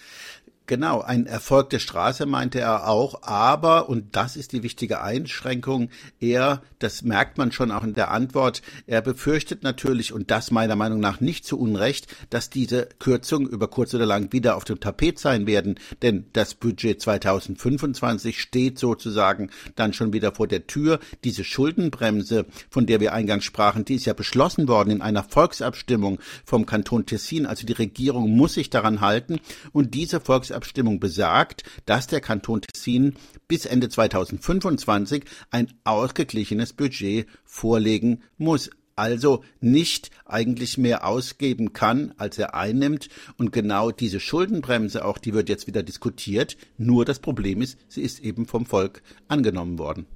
Genau, 0.69 1.01
ein 1.01 1.25
Erfolg 1.25 1.71
der 1.71 1.79
Straße 1.79 2.27
meinte 2.27 2.61
er 2.61 2.89
auch, 2.89 3.23
aber, 3.23 3.89
und 3.89 4.15
das 4.15 4.37
ist 4.37 4.53
die 4.53 4.63
wichtige 4.63 5.01
Einschränkung, 5.01 5.89
er, 6.21 6.61
das 6.79 7.01
merkt 7.01 7.39
man 7.39 7.53
schon 7.53 7.71
auch 7.71 7.85
in 7.85 7.95
der 7.95 8.11
Antwort, 8.11 8.61
er 8.87 9.01
befürchtet 9.01 9.63
natürlich, 9.63 10.13
und 10.13 10.31
das 10.31 10.51
meiner 10.51 10.77
Meinung 10.77 11.01
nach 11.01 11.23
nicht 11.23 11.47
zu 11.47 11.59
Unrecht, 11.59 12.07
dass 12.29 12.51
diese 12.51 12.87
Kürzungen 12.99 13.49
über 13.49 13.69
kurz 13.69 13.95
oder 13.95 14.05
lang 14.05 14.31
wieder 14.35 14.57
auf 14.57 14.65
dem 14.65 14.79
Tapet 14.79 15.19
sein 15.19 15.47
werden, 15.47 15.81
denn 16.03 16.27
das 16.35 16.55
Budget 16.55 17.01
2025 17.01 18.39
steht 18.39 18.79
sozusagen 18.79 19.49
dann 19.75 19.95
schon 19.95 20.13
wieder 20.13 20.35
vor 20.35 20.49
der 20.49 20.67
Tür. 20.67 21.01
Diese 21.25 21.45
Schuldenbremse, 21.45 22.45
von 22.69 22.85
der 22.85 23.01
wir 23.01 23.15
eingangs 23.15 23.45
sprachen, 23.45 23.87
die 23.87 23.95
ist 23.95 24.05
ja 24.05 24.13
beschlossen 24.13 24.69
worden 24.69 24.91
in 24.91 25.01
einer 25.01 25.25
Volksabstimmung 25.25 26.19
vom 26.45 26.67
Kanton 26.67 27.07
Tessin, 27.07 27.47
also 27.47 27.67
die 27.67 27.73
Regierung 27.73 28.37
muss 28.37 28.53
sich 28.53 28.69
daran 28.69 29.01
halten 29.01 29.41
und 29.73 29.95
diese 29.95 30.21
Volksabstimmung 30.21 30.58
Volksabstimmung 30.59 31.01
besagt, 31.01 31.63
dass 31.87 32.07
der 32.07 32.21
Kanton 32.21 32.61
Tessin 32.63 33.15
bis 33.47 33.65
Ende 33.65 33.89
2025 33.89 35.25
ein 35.51 35.69
ausgeglichenes 35.85 36.73
Budget 36.73 37.27
vorlegen 37.45 38.23
muss 38.37 38.71
also 38.97 39.45
nicht 39.61 40.11
eigentlich 40.25 40.77
mehr 40.77 41.07
ausgeben 41.07 41.73
kann, 41.73 42.13
als 42.17 42.37
er 42.37 42.57
einnimmt. 42.57 43.09
Und 43.37 43.53
genau 43.53 43.93
diese 43.93 44.19
Schuldenbremse 44.19 45.05
auch, 45.05 45.19
die 45.19 45.35
wird 45.35 45.49
jetzt 45.49 45.69
wieder 45.69 45.85
diskutiert. 45.85 46.57
Nur 46.79 47.05
das 47.05 47.21
Problem 47.21 47.63
ist, 47.63 47.79
sie 47.87 48.03
ist 48.03 48.19
eben 48.19 48.47
vom 48.47 48.67
Volk 48.67 49.03
angenommen 49.29 49.79
worden. 49.79 50.07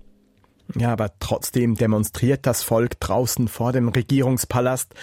Ja, 0.75 0.91
aber 0.91 1.13
trotzdem 1.21 1.77
demonstriert 1.77 2.45
das 2.45 2.65
Volk 2.65 2.99
draußen 2.99 3.47
vor 3.47 3.71
dem 3.71 3.89
Regierungspalast. 3.89 4.97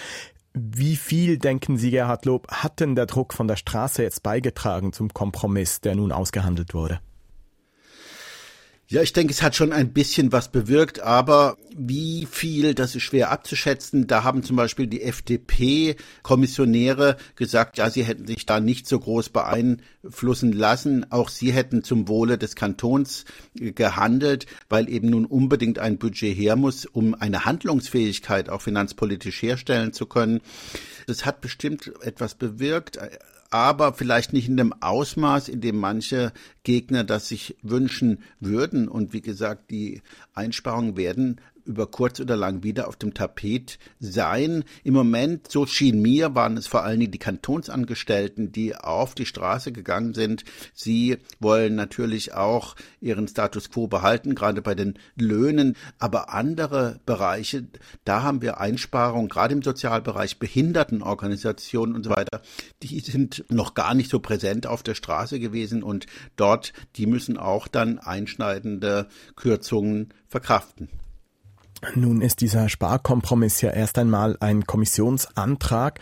Wie 0.52 0.96
viel, 0.96 1.38
denken 1.38 1.76
Sie, 1.76 1.90
Gerhard 1.90 2.24
Lob, 2.24 2.48
hat 2.48 2.80
denn 2.80 2.96
der 2.96 3.06
Druck 3.06 3.34
von 3.34 3.46
der 3.46 3.56
Straße 3.56 4.02
jetzt 4.02 4.22
beigetragen 4.22 4.92
zum 4.92 5.12
Kompromiss, 5.12 5.80
der 5.80 5.94
nun 5.94 6.10
ausgehandelt 6.10 6.74
wurde? 6.74 7.00
Ja, 8.92 9.02
ich 9.02 9.12
denke, 9.12 9.32
es 9.32 9.40
hat 9.40 9.54
schon 9.54 9.72
ein 9.72 9.92
bisschen 9.92 10.32
was 10.32 10.50
bewirkt, 10.50 10.98
aber 10.98 11.56
wie 11.76 12.26
viel, 12.28 12.74
das 12.74 12.96
ist 12.96 13.04
schwer 13.04 13.30
abzuschätzen. 13.30 14.08
Da 14.08 14.24
haben 14.24 14.42
zum 14.42 14.56
Beispiel 14.56 14.88
die 14.88 15.02
FDP-Kommissionäre 15.02 17.16
gesagt, 17.36 17.78
ja, 17.78 17.88
sie 17.88 18.02
hätten 18.02 18.26
sich 18.26 18.46
da 18.46 18.58
nicht 18.58 18.88
so 18.88 18.98
groß 18.98 19.28
beeinflussen 19.28 20.52
lassen. 20.52 21.06
Auch 21.12 21.28
sie 21.28 21.52
hätten 21.52 21.84
zum 21.84 22.08
Wohle 22.08 22.36
des 22.36 22.56
Kantons 22.56 23.26
gehandelt, 23.54 24.46
weil 24.68 24.88
eben 24.88 25.10
nun 25.10 25.24
unbedingt 25.24 25.78
ein 25.78 25.98
Budget 25.98 26.36
her 26.36 26.56
muss, 26.56 26.84
um 26.84 27.14
eine 27.14 27.44
Handlungsfähigkeit 27.44 28.48
auch 28.48 28.62
finanzpolitisch 28.62 29.40
herstellen 29.40 29.92
zu 29.92 30.06
können. 30.06 30.40
Das 31.10 31.26
hat 31.26 31.40
bestimmt 31.40 31.92
etwas 32.02 32.36
bewirkt 32.36 32.98
aber 33.50 33.92
vielleicht 33.92 34.32
nicht 34.32 34.48
in 34.48 34.56
dem 34.56 34.72
Ausmaß, 34.72 35.48
in 35.48 35.60
dem 35.60 35.76
manche 35.76 36.32
Gegner 36.62 37.04
das 37.04 37.28
sich 37.28 37.56
wünschen 37.62 38.22
würden. 38.38 38.88
Und 38.88 39.12
wie 39.12 39.20
gesagt, 39.20 39.70
die 39.70 40.02
Einsparungen 40.34 40.96
werden 40.96 41.40
über 41.70 41.86
kurz 41.86 42.20
oder 42.20 42.36
lang 42.36 42.62
wieder 42.62 42.88
auf 42.88 42.96
dem 42.96 43.14
Tapet 43.14 43.78
sein. 43.98 44.64
Im 44.84 44.94
Moment, 44.94 45.50
so 45.50 45.66
schien 45.66 46.02
mir, 46.02 46.34
waren 46.34 46.56
es 46.56 46.66
vor 46.66 46.82
allen 46.82 47.00
Dingen 47.00 47.12
die 47.12 47.18
Kantonsangestellten, 47.18 48.52
die 48.52 48.76
auf 48.76 49.14
die 49.14 49.26
Straße 49.26 49.72
gegangen 49.72 50.12
sind. 50.14 50.44
Sie 50.74 51.18
wollen 51.38 51.76
natürlich 51.76 52.34
auch 52.34 52.74
ihren 53.00 53.28
Status 53.28 53.70
quo 53.70 53.86
behalten, 53.86 54.34
gerade 54.34 54.62
bei 54.62 54.74
den 54.74 54.98
Löhnen. 55.16 55.76
Aber 55.98 56.32
andere 56.34 57.00
Bereiche, 57.06 57.68
da 58.04 58.22
haben 58.22 58.42
wir 58.42 58.60
Einsparungen, 58.60 59.28
gerade 59.28 59.54
im 59.54 59.62
Sozialbereich, 59.62 60.38
Behindertenorganisationen 60.38 61.94
und 61.94 62.04
so 62.04 62.10
weiter, 62.10 62.42
die 62.82 63.00
sind 63.00 63.44
noch 63.48 63.74
gar 63.74 63.94
nicht 63.94 64.10
so 64.10 64.18
präsent 64.18 64.66
auf 64.66 64.82
der 64.82 64.94
Straße 64.94 65.38
gewesen 65.38 65.82
und 65.82 66.06
dort, 66.36 66.72
die 66.96 67.06
müssen 67.06 67.36
auch 67.36 67.68
dann 67.68 67.98
einschneidende 67.98 69.08
Kürzungen 69.36 70.12
verkraften. 70.26 70.88
Nun 71.94 72.20
ist 72.20 72.40
dieser 72.40 72.68
Sparkompromiss 72.68 73.60
ja 73.62 73.70
erst 73.70 73.98
einmal 73.98 74.36
ein 74.40 74.66
Kommissionsantrag. 74.66 75.98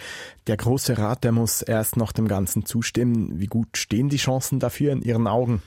Der 0.46 0.56
Große 0.56 0.98
Rat, 0.98 1.24
der 1.24 1.32
muss 1.32 1.62
erst 1.62 1.96
noch 1.96 2.12
dem 2.12 2.26
Ganzen 2.26 2.66
zustimmen. 2.66 3.38
Wie 3.38 3.46
gut 3.46 3.76
stehen 3.76 4.08
die 4.08 4.16
Chancen 4.16 4.58
dafür 4.58 4.92
in 4.92 5.02
Ihren 5.02 5.26
Augen? 5.26 5.62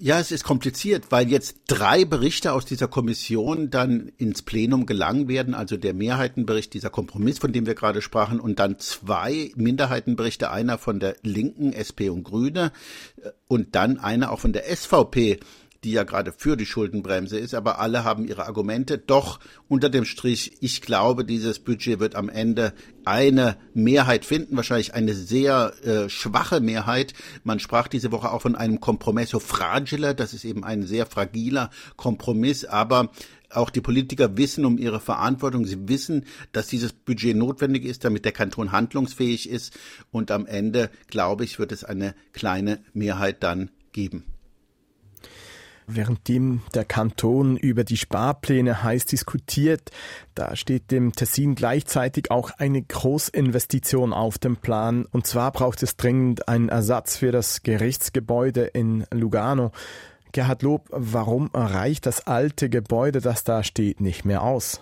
Ja, 0.00 0.20
es 0.20 0.30
ist 0.30 0.44
kompliziert, 0.44 1.06
weil 1.10 1.28
jetzt 1.28 1.56
drei 1.66 2.04
Berichte 2.04 2.52
aus 2.52 2.64
dieser 2.64 2.86
Kommission 2.86 3.68
dann 3.68 4.12
ins 4.16 4.42
Plenum 4.42 4.86
gelangen 4.86 5.26
werden, 5.26 5.54
also 5.54 5.76
der 5.76 5.92
Mehrheitenbericht, 5.92 6.72
dieser 6.72 6.88
Kompromiss, 6.88 7.40
von 7.40 7.52
dem 7.52 7.66
wir 7.66 7.74
gerade 7.74 8.00
sprachen, 8.00 8.38
und 8.38 8.60
dann 8.60 8.78
zwei 8.78 9.50
Minderheitenberichte, 9.56 10.52
einer 10.52 10.78
von 10.78 11.00
der 11.00 11.16
Linken, 11.24 11.72
SP 11.74 12.10
und 12.10 12.22
Grüne, 12.22 12.70
und 13.48 13.74
dann 13.74 13.98
einer 13.98 14.30
auch 14.30 14.38
von 14.38 14.52
der 14.52 14.64
SVP, 14.72 15.40
die 15.84 15.92
ja 15.92 16.02
gerade 16.02 16.32
für 16.32 16.56
die 16.56 16.66
Schuldenbremse 16.66 17.38
ist, 17.38 17.54
aber 17.54 17.78
alle 17.78 18.02
haben 18.02 18.26
ihre 18.26 18.46
Argumente. 18.46 18.98
Doch 18.98 19.38
unter 19.68 19.88
dem 19.88 20.04
Strich, 20.04 20.56
ich 20.60 20.82
glaube, 20.82 21.24
dieses 21.24 21.60
Budget 21.60 22.00
wird 22.00 22.16
am 22.16 22.28
Ende 22.28 22.72
eine 23.04 23.56
Mehrheit 23.74 24.24
finden, 24.24 24.56
wahrscheinlich 24.56 24.94
eine 24.94 25.14
sehr 25.14 25.72
äh, 25.84 26.08
schwache 26.08 26.60
Mehrheit. 26.60 27.14
Man 27.44 27.60
sprach 27.60 27.86
diese 27.86 28.10
Woche 28.10 28.32
auch 28.32 28.42
von 28.42 28.56
einem 28.56 28.80
Compromesso 28.80 29.38
fragile, 29.38 30.14
das 30.14 30.34
ist 30.34 30.44
eben 30.44 30.64
ein 30.64 30.82
sehr 30.82 31.06
fragiler 31.06 31.70
Kompromiss, 31.96 32.64
aber 32.64 33.10
auch 33.50 33.70
die 33.70 33.80
Politiker 33.80 34.36
wissen 34.36 34.64
um 34.64 34.78
ihre 34.78 35.00
Verantwortung. 35.00 35.64
Sie 35.64 35.88
wissen, 35.88 36.26
dass 36.52 36.66
dieses 36.66 36.92
Budget 36.92 37.36
notwendig 37.36 37.84
ist, 37.84 38.04
damit 38.04 38.24
der 38.24 38.32
Kanton 38.32 38.72
handlungsfähig 38.72 39.48
ist. 39.48 39.72
Und 40.10 40.30
am 40.30 40.44
Ende, 40.44 40.90
glaube 41.06 41.44
ich, 41.44 41.58
wird 41.58 41.72
es 41.72 41.82
eine 41.84 42.14
kleine 42.32 42.80
Mehrheit 42.92 43.42
dann 43.42 43.70
geben. 43.92 44.24
Währenddem 45.88 46.62
der 46.74 46.84
Kanton 46.84 47.56
über 47.56 47.82
die 47.82 47.96
Sparpläne 47.96 48.82
heiß 48.82 49.06
diskutiert, 49.06 49.90
da 50.34 50.54
steht 50.54 50.90
dem 50.90 51.12
Tessin 51.12 51.54
gleichzeitig 51.54 52.30
auch 52.30 52.50
eine 52.58 52.82
Großinvestition 52.82 54.12
auf 54.12 54.38
dem 54.38 54.56
Plan. 54.56 55.06
Und 55.10 55.26
zwar 55.26 55.50
braucht 55.50 55.82
es 55.82 55.96
dringend 55.96 56.48
einen 56.48 56.68
Ersatz 56.68 57.16
für 57.16 57.32
das 57.32 57.62
Gerichtsgebäude 57.62 58.64
in 58.64 59.04
Lugano. 59.10 59.72
Gerhard 60.32 60.62
Lob, 60.62 60.88
warum 60.90 61.50
reicht 61.54 62.06
das 62.06 62.26
alte 62.26 62.68
Gebäude, 62.68 63.20
das 63.20 63.44
da 63.44 63.64
steht, 63.64 64.00
nicht 64.00 64.24
mehr 64.24 64.42
aus? 64.42 64.80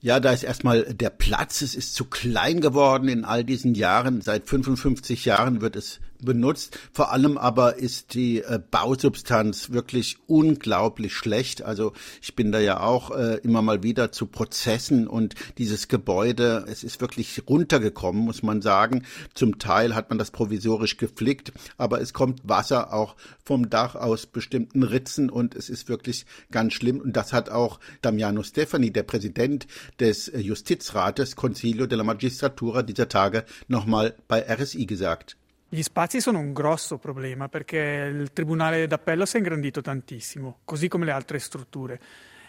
Ja, 0.00 0.20
da 0.20 0.32
ist 0.32 0.44
erstmal 0.44 0.84
der 0.84 1.10
Platz. 1.10 1.62
Es 1.62 1.74
ist 1.74 1.94
zu 1.94 2.04
klein 2.04 2.60
geworden 2.60 3.08
in 3.08 3.24
all 3.24 3.44
diesen 3.44 3.74
Jahren. 3.74 4.20
Seit 4.20 4.48
55 4.48 5.24
Jahren 5.24 5.60
wird 5.60 5.74
es 5.74 6.00
benutzt. 6.26 6.78
Vor 6.92 7.10
allem 7.10 7.38
aber 7.38 7.76
ist 7.76 8.12
die 8.12 8.42
äh, 8.42 8.60
Bausubstanz 8.70 9.70
wirklich 9.70 10.18
unglaublich 10.26 11.14
schlecht. 11.14 11.62
Also 11.62 11.94
ich 12.20 12.36
bin 12.36 12.52
da 12.52 12.58
ja 12.58 12.80
auch 12.80 13.10
äh, 13.12 13.36
immer 13.36 13.62
mal 13.62 13.82
wieder 13.82 14.12
zu 14.12 14.26
Prozessen 14.26 15.08
und 15.08 15.34
dieses 15.56 15.88
Gebäude, 15.88 16.66
es 16.68 16.84
ist 16.84 17.00
wirklich 17.00 17.42
runtergekommen, 17.48 18.22
muss 18.22 18.42
man 18.42 18.60
sagen. 18.60 19.04
Zum 19.32 19.58
Teil 19.58 19.94
hat 19.94 20.10
man 20.10 20.18
das 20.18 20.30
provisorisch 20.30 20.98
geflickt, 20.98 21.52
aber 21.78 22.02
es 22.02 22.12
kommt 22.12 22.40
Wasser 22.44 22.92
auch 22.92 23.16
vom 23.42 23.70
Dach 23.70 23.94
aus 23.94 24.26
bestimmten 24.26 24.82
Ritzen 24.82 25.30
und 25.30 25.54
es 25.54 25.70
ist 25.70 25.88
wirklich 25.88 26.26
ganz 26.50 26.74
schlimm. 26.74 27.00
Und 27.00 27.16
das 27.16 27.32
hat 27.32 27.48
auch 27.48 27.80
Damiano 28.02 28.42
Stefani, 28.42 28.90
der 28.90 29.04
Präsident 29.04 29.66
des 30.00 30.28
äh, 30.28 30.40
Justizrates 30.40 31.36
Concilio 31.36 31.86
della 31.86 32.04
Magistratura 32.04 32.82
dieser 32.82 33.08
Tage, 33.08 33.44
nochmal 33.68 34.14
bei 34.28 34.44
RSI 34.52 34.86
gesagt. 34.86 35.36
Gli 35.76 35.82
spazi 35.82 36.22
sono 36.22 36.38
un 36.38 36.54
grosso 36.54 36.96
problema 36.96 37.50
perché 37.50 37.76
il 38.10 38.32
Tribunale 38.32 38.86
d'Appello 38.86 39.26
si 39.26 39.36
è 39.36 39.40
ingrandito 39.40 39.82
tantissimo, 39.82 40.60
così 40.64 40.88
come 40.88 41.04
le 41.04 41.10
altre 41.10 41.38
strutture. 41.38 42.00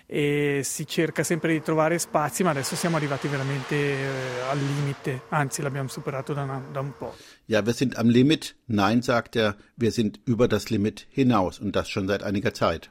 E 0.06 0.62
si 0.64 0.88
cerca 0.88 1.24
sempre 1.24 1.52
di 1.52 1.62
trovare 1.62 2.00
spazi, 2.00 2.44
ma 2.44 2.52
adesso 2.52 2.78
siamo 2.78 2.96
arrivati 2.96 3.28
veramente 3.28 3.76
eh, 3.76 4.40
al 4.50 4.58
limite, 4.58 5.24
anzi 5.28 5.62
l'abbiamo 5.62 5.90
superato 5.90 6.32
da, 6.32 6.44
una, 6.44 6.64
da 6.72 6.80
un 6.80 6.94
po'. 6.98 7.16
Ja, 7.48 7.62
wir 7.66 7.74
sind 7.74 7.98
am 7.98 8.08
Limit. 8.08 8.56
Nein, 8.68 9.02
sagt 9.02 9.36
er, 9.36 9.58
wir 9.76 9.92
sind 9.92 10.22
über 10.24 10.48
das 10.48 10.70
Limit 10.70 11.06
hinaus 11.10 11.60
und 11.60 11.76
das 11.76 11.90
schon 11.90 12.08
seit 12.08 12.24
einiger 12.24 12.54
Zeit. 12.54 12.90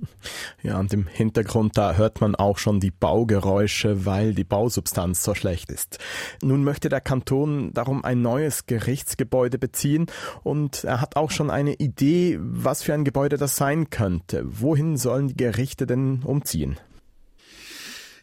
Ja, 0.62 0.78
und 0.78 0.92
im 0.92 1.06
Hintergrund, 1.06 1.78
da 1.78 1.94
hört 1.94 2.20
man 2.20 2.34
auch 2.34 2.58
schon 2.58 2.80
die 2.80 2.90
Baugeräusche, 2.90 4.04
weil 4.04 4.34
die 4.34 4.44
Bausubstanz 4.44 5.22
so 5.22 5.34
schlecht 5.34 5.70
ist. 5.70 5.98
Nun 6.42 6.64
möchte 6.64 6.88
der 6.88 7.00
Kanton 7.00 7.72
darum 7.72 8.04
ein 8.04 8.22
neues 8.22 8.66
Gerichtsgebäude 8.66 9.58
beziehen 9.58 10.06
und 10.42 10.84
er 10.84 11.00
hat 11.00 11.16
auch 11.16 11.30
schon 11.30 11.50
eine 11.50 11.74
Idee, 11.74 12.38
was 12.40 12.82
für 12.82 12.94
ein 12.94 13.04
Gebäude 13.04 13.36
das 13.36 13.56
sein 13.56 13.90
könnte. 13.90 14.42
Wohin 14.44 14.96
sollen 14.96 15.28
die 15.28 15.36
Gerichte 15.36 15.86
denn 15.86 16.22
umziehen? 16.24 16.76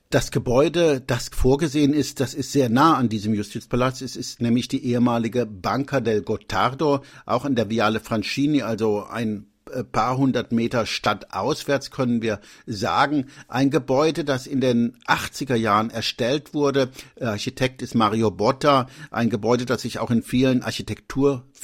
Das 0.10 0.32
Gebäude, 0.32 1.02
das 1.02 1.30
vorgesehen 1.30 1.94
ist, 1.94 2.20
das 2.20 2.34
ist 2.34 2.52
sehr 2.52 2.70
nah 2.70 2.96
an 2.96 3.10
diesem 3.10 3.34
Justizpalast. 3.34 4.02
Es 4.02 4.16
ist 4.16 4.40
nämlich 4.40 4.68
die 4.68 4.86
ehemalige 4.86 5.46
Banca 5.46 6.00
del 6.00 6.22
Gottardo, 6.22 7.02
auch 7.26 7.44
an 7.44 7.56
der 7.56 7.70
Viale 7.70 8.00
Francini, 8.00 8.62
also 8.62 9.04
ein 9.06 9.48
paar 9.84 10.18
hundert 10.18 10.52
Meter 10.52 10.86
stadtauswärts 10.86 11.92
können 11.92 12.22
wir 12.22 12.40
sagen, 12.66 13.26
ein 13.48 13.70
Gebäude, 13.70 14.24
das 14.24 14.48
in 14.48 14.62
den 14.62 14.98
80er 15.08 15.56
Jahren 15.56 15.90
erstellt 15.90 16.54
wurde. 16.54 16.90
Architekt 17.20 17.82
ist 17.82 17.96
Mario 17.96 18.32
Botta, 18.32 18.88
ein 19.12 19.30
Gebäude, 19.30 19.66
das 19.66 19.82
sich 19.82 20.00
auch 20.00 20.12
in 20.12 20.24
vielen 20.24 20.64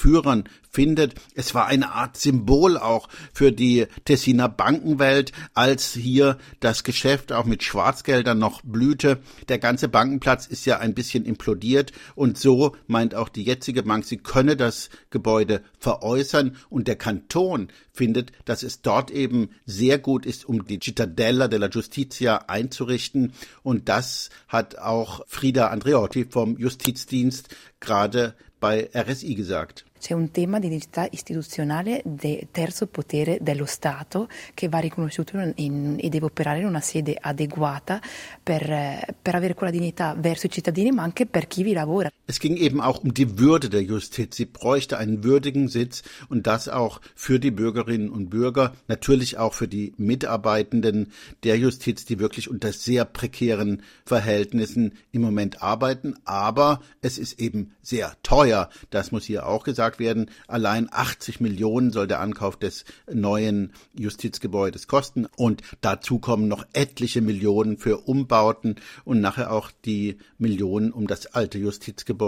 Architekturführern 0.02 0.46
findet. 0.70 1.16
Es 1.36 1.54
war 1.54 1.68
eine 1.68 1.92
Art 1.92 2.16
Symbol 2.16 2.78
auch 2.78 3.10
für 3.34 3.52
die 3.52 3.88
Tessiner 4.06 4.48
Bankenwelt, 4.48 5.34
als 5.54 5.94
hier 5.94 6.38
das 6.62 6.84
Geschäft 6.84 7.34
auch 7.34 7.46
mit 7.46 7.64
Schwarzgeldern 7.64 8.40
noch 8.40 8.62
blühte. 8.62 9.20
Der 9.50 9.60
ganze 9.60 9.90
Bankenplatz 9.90 10.48
ist 10.48 10.66
ja 10.66 10.80
ein 10.80 10.94
bisschen 10.94 11.26
implodiert 11.26 11.92
und 12.16 12.38
so 12.38 12.76
meint 12.88 13.16
auch 13.16 13.28
die 13.30 13.44
jetzige 13.44 13.84
Bank, 13.84 14.06
sie 14.06 14.18
könne 14.18 14.56
das 14.56 14.90
Gebäude 15.10 15.62
veräußern 15.78 16.56
und 16.70 16.88
der 16.88 16.96
Kanton 16.96 17.68
findet, 17.92 18.32
dass 18.46 18.64
es 18.64 18.82
dort 18.82 19.12
eben 19.12 19.50
sehr 19.66 20.00
gut 20.00 20.26
ist, 20.26 20.46
um 20.46 20.66
die 20.66 20.80
Cittadella 20.80 21.50
della 21.50 21.68
Giustizia 21.68 22.46
einzurichten 22.48 23.34
und 23.62 23.90
das 23.90 24.30
hat 24.48 24.78
auch 24.78 25.22
Frida 25.28 25.68
Andreotti 25.68 26.26
vom 26.30 26.58
Justizdienst 26.58 27.50
gerade 27.82 28.36
bei 28.62 28.88
RSI 28.94 29.34
gesagt. 29.34 29.86
C'è 30.00 30.14
un 30.14 30.30
tema 30.30 30.60
di 30.60 30.68
identità 30.68 31.08
istituzionale 31.10 32.02
del 32.06 32.48
terzo 32.52 32.86
potere 32.86 33.40
dello 33.42 33.66
Stato 33.66 34.28
che 34.54 34.70
va 34.70 34.78
riconosciuto 34.78 35.38
in, 35.56 35.96
e 36.00 36.10
deve 36.10 36.26
operare 36.26 36.60
in 36.60 36.66
una 36.66 36.80
sede 36.80 37.18
adeguata 37.20 38.00
per, 38.42 39.16
per 39.20 39.36
avere 39.36 39.56
quella 39.56 39.72
dignità 39.72 40.16
verso 40.16 40.46
i 40.46 40.50
cittadini, 40.50 40.92
ma 40.92 41.02
anche 41.02 41.26
per 41.26 41.48
chi 41.48 41.64
vi 41.64 41.74
lavora. 41.74 42.12
Es 42.32 42.40
ging 42.40 42.56
eben 42.56 42.80
auch 42.80 43.04
um 43.04 43.14
die 43.14 43.40
Würde 43.40 43.70
der 43.70 43.84
Justiz. 43.84 44.38
Sie 44.38 44.46
bräuchte 44.46 44.98
einen 44.98 45.26
würdigen 45.26 45.68
Sitz 45.68 46.02
und 46.30 46.48
das 46.48 46.70
auch 46.70 47.02
für 47.14 47.42
die 47.42 47.52
Bürgerinnen 47.52 48.10
und 48.10 48.30
Bürger, 48.30 48.74
natürlich 48.88 49.38
auch 49.38 49.54
für 49.54 49.68
die 49.68 49.94
Mitarbeitenden 49.98 51.12
der 51.44 51.58
Justiz, 51.58 52.06
die 52.06 52.20
wirklich 52.20 52.50
unter 52.50 52.72
sehr 52.72 53.04
prekären 53.04 53.84
Verhältnissen 54.06 54.94
im 55.12 55.24
Moment 55.24 55.62
arbeiten. 55.62 56.16
Aber 56.24 56.80
es 57.02 57.18
ist 57.18 57.38
eben 57.38 57.74
sehr 57.82 58.16
teuer. 58.24 58.70
Das 58.92 59.12
muss 59.12 59.26
hier 59.26 59.46
auch 59.46 59.66
gesagt 59.66 60.00
werden. 60.00 60.32
Allein 60.48 60.88
80 60.90 61.42
Millionen 61.42 61.92
soll 61.92 62.08
der 62.08 62.22
Ankauf 62.22 62.56
des 62.56 62.86
neuen 63.12 63.74
Justizgebäudes 63.94 64.88
kosten. 64.88 65.28
Und 65.36 65.64
dazu 65.82 66.20
kommen 66.20 66.48
noch 66.48 66.66
etliche 66.72 67.20
Millionen 67.20 67.78
für 67.78 67.98
Umbauten 68.08 68.76
und 69.04 69.20
nachher 69.20 69.52
auch 69.52 69.70
die 69.84 70.18
Millionen, 70.38 70.94
um 70.94 71.08
das 71.08 71.26
alte 71.26 71.58
Justizgebäude 71.58 72.21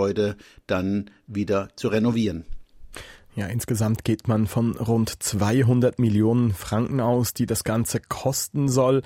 dann 0.67 1.09
wieder 1.27 1.69
zu 1.75 1.87
renovieren. 1.87 2.45
Ja, 3.35 3.47
insgesamt 3.47 4.03
geht 4.03 4.27
man 4.27 4.45
von 4.45 4.75
rund 4.77 5.23
200 5.23 5.97
Millionen 5.97 6.53
Franken 6.53 6.99
aus, 6.99 7.33
die 7.33 7.47
das 7.47 7.63
Ganze 7.63 7.99
kosten 7.99 8.69
soll. 8.69 9.01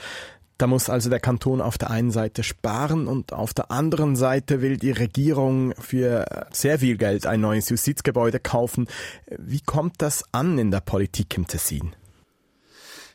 Da 0.57 0.65
muss 0.65 0.89
also 0.89 1.09
der 1.09 1.19
Kanton 1.19 1.61
auf 1.61 1.77
der 1.77 1.91
einen 1.91 2.11
Seite 2.11 2.43
sparen 2.43 3.07
und 3.07 3.31
auf 3.31 3.53
der 3.53 3.69
anderen 3.69 4.15
Seite 4.15 4.61
will 4.61 4.77
die 4.77 4.91
Regierung 4.91 5.73
für 5.79 6.25
sehr 6.51 6.79
viel 6.79 6.97
Geld 6.97 7.27
ein 7.27 7.41
neues 7.41 7.69
Justizgebäude 7.69 8.39
kaufen. 8.39 8.87
Wie 9.37 9.61
kommt 9.61 10.01
das 10.01 10.23
an 10.31 10.57
in 10.57 10.71
der 10.71 10.81
Politik 10.81 11.37
im 11.37 11.47
Tessin? 11.47 11.95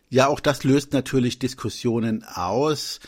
Ja, 0.08 0.28
auch 0.28 0.40
das 0.40 0.62
löst 0.62 0.92
natürlich 0.92 1.38
Diskussionen 1.40 2.22
aus. 2.22 3.00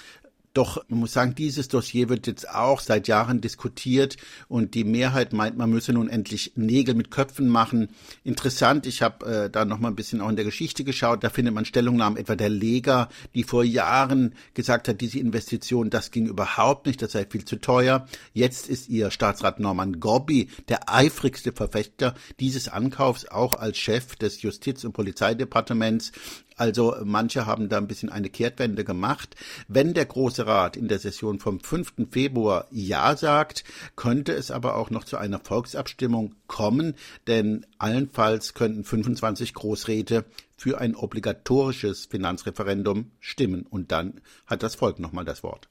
Doch 0.55 0.85
man 0.89 1.01
muss 1.01 1.13
sagen, 1.13 1.35
dieses 1.35 1.67
Dossier 1.67 2.09
wird 2.09 2.29
jetzt 2.29 2.49
auch 2.49 2.79
seit 2.79 3.09
Jahren 3.09 3.41
diskutiert 3.41 4.17
und 4.47 4.75
die 4.75 4.85
Mehrheit 4.85 5.33
meint, 5.33 5.59
man 5.59 5.69
müsse 5.69 5.93
nun 5.93 6.09
endlich 6.09 6.53
Nägel 6.55 6.95
mit 6.95 7.11
Köpfen 7.11 7.49
machen. 7.49 7.89
Interessant, 8.23 8.87
ich 8.87 9.03
habe 9.03 9.27
äh, 9.27 9.51
da 9.51 9.65
noch 9.65 9.81
mal 9.81 9.89
ein 9.89 9.97
bisschen 9.97 10.21
auch 10.21 10.29
in 10.29 10.37
der 10.37 10.45
Geschichte 10.45 10.85
geschaut. 10.85 11.25
Da 11.25 11.29
findet 11.29 11.55
man 11.55 11.65
Stellungnahmen 11.65 12.17
etwa 12.17 12.37
der 12.37 12.51
Lega, 12.51 13.09
die 13.35 13.43
vor 13.43 13.65
Jahren 13.65 14.37
gesagt 14.55 14.87
hat, 14.87 15.01
diese 15.01 15.19
Investition, 15.19 15.91
das 15.91 16.13
ging 16.13 16.27
überhaupt 16.27 16.87
nicht, 16.87 17.03
das 17.03 17.13
sei 17.13 17.27
viel 17.29 17.45
zu 17.45 17.57
teuer. 17.57 18.07
Jetzt 18.33 18.69
ist 18.69 18.89
ihr 18.89 19.11
Staatsrat 19.11 19.59
Norman 19.59 19.99
Gobbi 19.99 20.51
der 20.69 20.89
eifrigste 20.89 21.51
Verfechter 21.51 22.15
dieses 22.39 22.69
Ankaufs, 22.69 23.27
auch 23.27 23.55
als 23.55 23.77
Chef 23.77 24.15
des 24.15 24.43
Justiz- 24.43 24.85
und 24.85 24.93
Polizeidepartements. 24.93 26.13
Also 26.57 26.97
manche 27.05 27.47
haben 27.47 27.69
da 27.69 27.79
ein 27.79 27.89
bisschen 27.89 28.11
eine 28.11 28.29
Kehrtwende 28.29 28.85
gemacht. 28.85 29.35
Wenn 29.69 29.95
der 29.95 30.07
Große 30.07 30.47
Rat 30.47 30.77
in 30.77 30.89
der 30.89 30.99
Session 30.99 31.39
vom 31.39 31.61
5. 31.61 31.95
Februar 32.11 32.67
Ja 32.71 33.17
sagt, 33.17 33.65
könnte 33.97 34.33
es 34.33 34.51
aber 34.51 34.77
auch 34.77 34.91
noch 34.91 35.05
zu 35.05 35.17
einer 35.17 35.41
Volksabstimmung 35.41 36.35
kommen, 36.47 36.95
denn 37.27 37.67
allenfalls 37.79 38.55
könnten 38.55 38.85
25 38.85 39.55
Großräte 39.55 40.25
für 40.57 40.81
ein 40.81 40.95
obligatorisches 40.95 42.07
Finanzreferendum 42.07 43.11
stimmen 43.21 43.67
und 43.69 43.91
dann 43.93 44.21
hat 44.47 44.63
das 44.63 44.77
Volk 44.77 44.99
nochmal 44.99 45.25
das 45.25 45.43
Wort. 45.43 45.69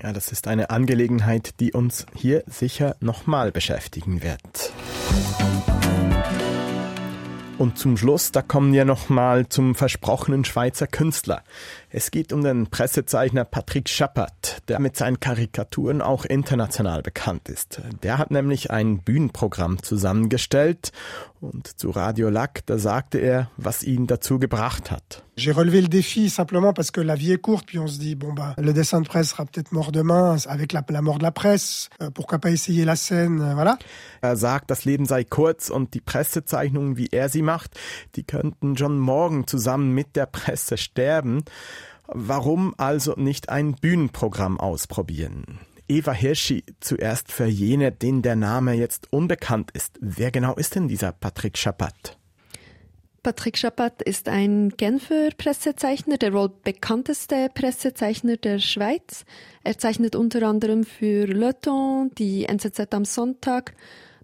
Ja, 0.00 0.12
das 0.12 0.30
ist 0.32 0.46
eine 0.46 0.70
Angelegenheit, 0.70 1.60
die 1.60 1.72
uns 1.72 2.06
hier 2.14 2.44
sicher 2.46 2.96
nochmal 3.00 3.52
beschäftigen 3.52 4.22
wird. 4.22 4.72
Und 7.60 7.76
zum 7.76 7.98
Schluss, 7.98 8.32
da 8.32 8.40
kommen 8.40 8.72
wir 8.72 8.86
nochmal 8.86 9.46
zum 9.50 9.74
versprochenen 9.74 10.46
Schweizer 10.46 10.86
Künstler. 10.86 11.42
Es 11.92 12.12
geht 12.12 12.32
um 12.32 12.44
den 12.44 12.68
Pressezeichner 12.68 13.44
Patrick 13.44 13.88
Schappert, 13.88 14.62
der 14.68 14.78
mit 14.78 14.96
seinen 14.96 15.18
Karikaturen 15.18 16.02
auch 16.02 16.24
international 16.24 17.02
bekannt 17.02 17.48
ist. 17.48 17.80
Der 18.04 18.16
hat 18.16 18.30
nämlich 18.30 18.70
ein 18.70 19.00
Bühnenprogramm 19.02 19.82
zusammengestellt 19.82 20.92
und 21.40 21.80
zu 21.80 21.90
Radio 21.90 22.28
Lac, 22.28 22.64
da 22.66 22.78
sagte 22.78 23.18
er, 23.18 23.50
was 23.56 23.82
ihn 23.82 24.06
dazu 24.06 24.38
gebracht 24.38 24.90
hat. 24.90 25.24
J'ai 25.36 25.52
relevé 25.52 25.80
le 25.80 25.88
défi 25.88 26.28
simplement 26.28 26.74
parce 26.74 26.90
que 26.90 27.00
la 27.00 27.14
vie 27.14 27.32
est 27.32 27.40
courte, 27.40 27.64
puis 27.64 27.78
on 27.78 27.86
se 27.86 27.98
dit, 27.98 28.14
bon 28.14 28.34
bah, 28.34 28.54
le 28.58 28.74
dessin 28.74 29.00
de 29.00 29.08
presse 29.08 29.30
sera 29.30 29.46
peut-être 29.46 29.72
mort 29.72 29.90
demain, 29.90 30.36
avec 30.46 30.74
la, 30.74 30.84
la 30.90 31.00
mort 31.00 31.16
de 31.16 31.22
la 31.22 31.30
presse, 31.30 31.88
euh, 32.02 32.10
pourquoi 32.10 32.40
pas 32.40 32.50
essayer 32.50 32.84
la 32.84 32.94
scène, 32.94 33.40
euh, 33.40 33.54
voilà. 33.54 33.78
Er 34.20 34.36
sagt, 34.36 34.70
das 34.70 34.84
Leben 34.84 35.06
sei 35.06 35.24
kurz 35.24 35.70
und 35.70 35.94
die 35.94 36.02
Pressezeichnungen, 36.02 36.98
wie 36.98 37.08
er 37.10 37.30
sie 37.30 37.40
macht, 37.40 37.78
die 38.16 38.22
könnten 38.22 38.76
schon 38.76 38.98
morgen 38.98 39.46
zusammen 39.46 39.94
mit 39.94 40.14
der 40.14 40.26
Presse 40.26 40.76
sterben. 40.76 41.42
Warum 42.12 42.74
also 42.76 43.14
nicht 43.16 43.50
ein 43.50 43.74
Bühnenprogramm 43.74 44.58
ausprobieren? 44.58 45.60
Eva 45.88 46.12
Hirschi 46.12 46.64
zuerst 46.80 47.30
für 47.30 47.46
jene, 47.46 47.92
denen 47.92 48.22
der 48.22 48.34
Name 48.34 48.74
jetzt 48.74 49.12
unbekannt 49.12 49.70
ist. 49.72 49.96
Wer 50.00 50.32
genau 50.32 50.54
ist 50.54 50.74
denn 50.74 50.88
dieser 50.88 51.12
Patrick 51.12 51.56
Schapat? 51.56 52.18
Patrick 53.22 53.58
Schapat 53.58 54.02
ist 54.02 54.28
ein 54.28 54.70
Genfer 54.70 55.28
Pressezeichner, 55.36 56.16
der 56.16 56.32
wohl 56.32 56.48
bekannteste 56.48 57.48
Pressezeichner 57.54 58.36
der 58.38 58.58
Schweiz. 58.58 59.24
Er 59.62 59.78
zeichnet 59.78 60.16
unter 60.16 60.42
anderem 60.48 60.84
für 60.84 61.26
Le 61.26 61.60
Temps, 61.60 62.12
die 62.18 62.46
NZZ 62.46 62.92
am 62.92 63.04
Sonntag, 63.04 63.74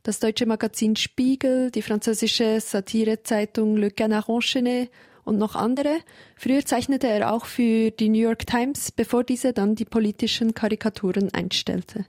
das 0.02 0.18
deutsche 0.18 0.46
Magazin 0.46 0.96
Spiegel, 0.96 1.70
die 1.70 1.82
französische 1.82 2.60
Satirezeitung 2.60 3.76
Le 3.76 3.90
Canard 3.90 4.28
Enchaîné 4.28 4.88
und 5.26 5.38
noch 5.38 5.54
andere. 5.54 5.98
Früher 6.36 6.64
zeichnete 6.64 7.08
er 7.08 7.32
auch 7.32 7.44
für 7.44 7.90
die 7.90 8.08
New 8.08 8.20
York 8.20 8.46
Times, 8.46 8.92
bevor 8.92 9.24
diese 9.24 9.52
dann 9.52 9.74
die 9.74 9.84
politischen 9.84 10.54
Karikaturen 10.54 11.34
einstellte. 11.34 12.06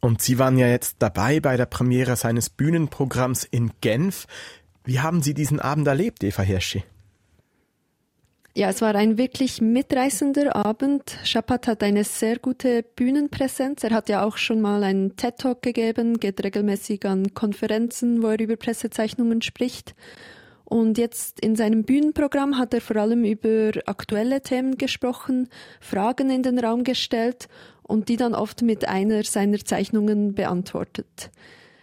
Und 0.00 0.20
Sie 0.20 0.38
waren 0.38 0.58
ja 0.58 0.68
jetzt 0.68 0.96
dabei 0.98 1.40
bei 1.40 1.56
der 1.56 1.66
Premiere 1.66 2.16
seines 2.16 2.50
Bühnenprogramms 2.50 3.44
in 3.44 3.72
Genf. 3.80 4.26
Wie 4.84 5.00
haben 5.00 5.22
Sie 5.22 5.34
diesen 5.34 5.60
Abend 5.60 5.86
erlebt, 5.86 6.22
Eva 6.22 6.42
Hirschi? 6.42 6.84
Ja, 8.54 8.70
es 8.70 8.80
war 8.80 8.94
ein 8.96 9.18
wirklich 9.18 9.60
mitreißender 9.60 10.56
Abend. 10.56 11.16
Schapat 11.22 11.68
hat 11.68 11.82
eine 11.84 12.02
sehr 12.02 12.40
gute 12.40 12.82
Bühnenpräsenz. 12.82 13.84
Er 13.84 13.90
hat 13.90 14.08
ja 14.08 14.24
auch 14.24 14.36
schon 14.36 14.60
mal 14.60 14.82
einen 14.82 15.14
TED-Talk 15.14 15.62
gegeben, 15.62 16.18
geht 16.18 16.42
regelmäßig 16.42 17.06
an 17.06 17.34
Konferenzen, 17.34 18.20
wo 18.20 18.28
er 18.28 18.40
über 18.40 18.56
Pressezeichnungen 18.56 19.42
spricht. 19.42 19.94
Und 20.68 20.98
jetzt 20.98 21.40
in 21.40 21.56
seinem 21.56 21.84
Bühnenprogramm 21.84 22.58
hat 22.58 22.74
er 22.74 22.82
vor 22.82 22.96
allem 22.96 23.24
über 23.24 23.70
aktuelle 23.86 24.42
Themen 24.42 24.76
gesprochen, 24.76 25.48
Fragen 25.80 26.28
in 26.28 26.42
den 26.42 26.58
Raum 26.58 26.84
gestellt 26.84 27.48
und 27.82 28.10
die 28.10 28.18
dann 28.18 28.34
oft 28.34 28.60
mit 28.60 28.86
einer 28.86 29.24
seiner 29.24 29.64
Zeichnungen 29.64 30.34
beantwortet. 30.34 31.30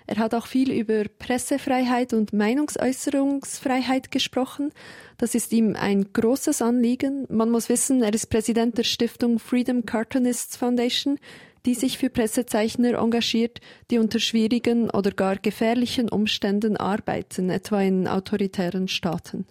Er 0.06 0.18
hat 0.18 0.36
auch 0.36 0.46
viel 0.46 0.72
über 0.72 1.06
Pressefreiheit 1.18 2.14
und 2.14 2.32
Meinungsäußerungsfreiheit 2.32 4.12
gesprochen. 4.12 4.72
Das 5.18 5.34
ist 5.34 5.52
ihm 5.52 5.76
ein 5.76 6.14
großes 6.14 6.62
Anliegen. 6.62 7.26
Man 7.30 7.50
muss 7.50 7.70
wissen, 7.70 8.04
er 8.04 8.14
ist 8.14 8.30
Präsident 8.30 8.78
der 8.78 8.84
Stiftung 8.84 9.40
Freedom 9.40 9.88
Cartoonists 9.88 10.58
Foundation, 10.58 11.18
die 11.66 11.74
sich 11.74 11.98
für 11.98 12.10
Pressezeichner 12.10 13.00
engagiert, 13.00 13.60
die 13.92 13.98
unter 13.98 14.20
schwierigen 14.20 14.90
oder 14.90 15.12
gar 15.12 15.38
gefährlichen 15.38 16.10
Umständen 16.10 16.78
arbeiten, 16.78 17.50
etwa 17.50 17.82
in 17.82 18.08
autoritären 18.08 18.88
Staaten. 18.88 19.46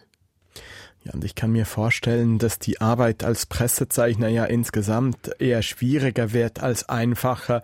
Ja, 1.05 1.12
und 1.12 1.24
ich 1.24 1.35
kann 1.35 1.53
mir 1.53 1.66
vorstellen, 1.66 2.38
dass 2.38 2.59
die 2.59 2.81
Arbeit 2.81 3.24
als 3.24 3.46
Pressezeichner 3.46 4.29
ja 4.29 4.44
insgesamt 4.46 5.31
eher 5.38 5.62
schwieriger 5.62 6.33
wird 6.33 6.62
als 6.62 6.88
einfacher. 6.88 7.62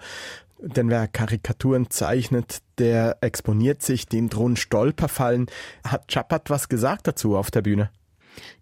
Denn 0.58 0.90
wer 0.90 1.08
Karikaturen 1.08 1.88
zeichnet, 1.88 2.58
der 2.76 3.16
exponiert 3.22 3.82
sich, 3.82 4.06
dem 4.06 4.28
drohen 4.28 4.56
Stolperfallen. 4.56 5.46
Hat 5.86 6.12
Chapat 6.12 6.50
was 6.50 6.68
gesagt 6.68 7.06
dazu 7.06 7.34
auf 7.34 7.50
der 7.50 7.62
Bühne? 7.62 7.90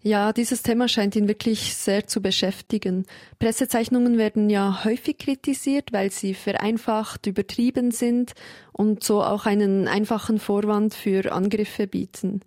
Ja, 0.01 0.33
dieses 0.33 0.63
Thema 0.63 0.87
scheint 0.87 1.15
ihn 1.15 1.27
wirklich 1.27 1.75
sehr 1.75 2.07
zu 2.07 2.21
beschäftigen. 2.21 3.05
Pressezeichnungen 3.39 4.17
werden 4.17 4.49
ja 4.49 4.83
häufig 4.83 5.17
kritisiert, 5.17 5.91
weil 5.93 6.11
sie 6.11 6.33
vereinfacht, 6.33 7.27
übertrieben 7.27 7.91
sind 7.91 8.33
und 8.71 9.03
so 9.03 9.23
auch 9.23 9.45
einen 9.45 9.87
einfachen 9.87 10.39
Vorwand 10.39 10.93
für 10.93 11.31
Angriffe 11.31 11.87
bieten. 11.87 12.41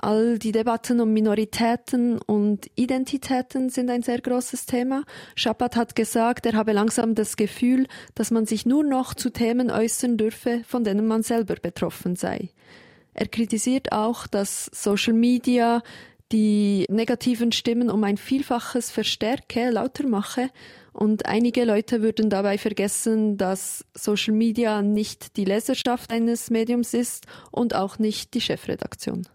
All 0.00 0.38
die 0.38 0.52
Debatten 0.52 1.00
um 1.00 1.12
Minoritäten 1.12 2.20
und 2.20 2.70
Identitäten 2.76 3.68
sind 3.68 3.90
ein 3.90 4.02
sehr 4.02 4.20
großes 4.20 4.66
Thema. 4.66 5.02
Schapat 5.34 5.74
hat 5.74 5.96
gesagt, 5.96 6.46
er 6.46 6.52
habe 6.52 6.72
langsam 6.72 7.16
das 7.16 7.36
Gefühl, 7.36 7.88
dass 8.14 8.30
man 8.30 8.46
sich 8.46 8.64
nur 8.64 8.84
noch 8.84 9.14
zu 9.14 9.30
Themen 9.30 9.72
äußern 9.72 10.16
dürfe, 10.16 10.62
von 10.68 10.84
denen 10.84 11.08
man 11.08 11.24
selber 11.24 11.56
betroffen 11.56 12.14
sei. 12.14 12.50
Er 13.12 13.26
kritisiert 13.26 13.90
auch, 13.90 14.28
dass 14.28 14.70
Social 14.72 15.14
Media 15.14 15.82
die 16.32 16.84
negativen 16.90 17.52
Stimmen 17.52 17.90
um 17.90 18.04
ein 18.04 18.16
Vielfaches 18.16 18.90
verstärke, 18.90 19.70
lauter 19.70 20.06
mache. 20.06 20.50
Und 20.92 21.26
einige 21.26 21.64
Leute 21.64 22.02
würden 22.02 22.28
dabei 22.28 22.58
vergessen, 22.58 23.38
dass 23.38 23.84
Social 23.94 24.34
Media 24.34 24.82
nicht 24.82 25.36
die 25.36 25.44
Leserschaft 25.44 26.12
eines 26.12 26.50
Mediums 26.50 26.92
ist 26.92 27.26
und 27.50 27.74
auch 27.74 27.98
nicht 27.98 28.34
die 28.34 28.40
Chefredaktion. 28.40 29.28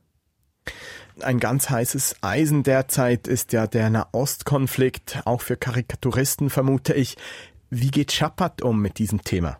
Ein 1.21 1.39
ganz 1.39 1.69
heißes 1.69 2.17
Eisen 2.21 2.63
derzeit 2.63 3.27
ist 3.27 3.53
ja 3.53 3.67
der 3.67 3.89
Nahostkonflikt, 3.89 5.21
auch 5.25 5.41
für 5.41 5.57
Karikaturisten 5.57 6.49
vermute 6.49 6.93
ich. 6.93 7.17
Wie 7.69 7.91
geht 7.91 8.11
Schapat 8.11 8.61
um 8.61 8.81
mit 8.81 8.97
diesem 8.97 9.23
Thema? 9.23 9.57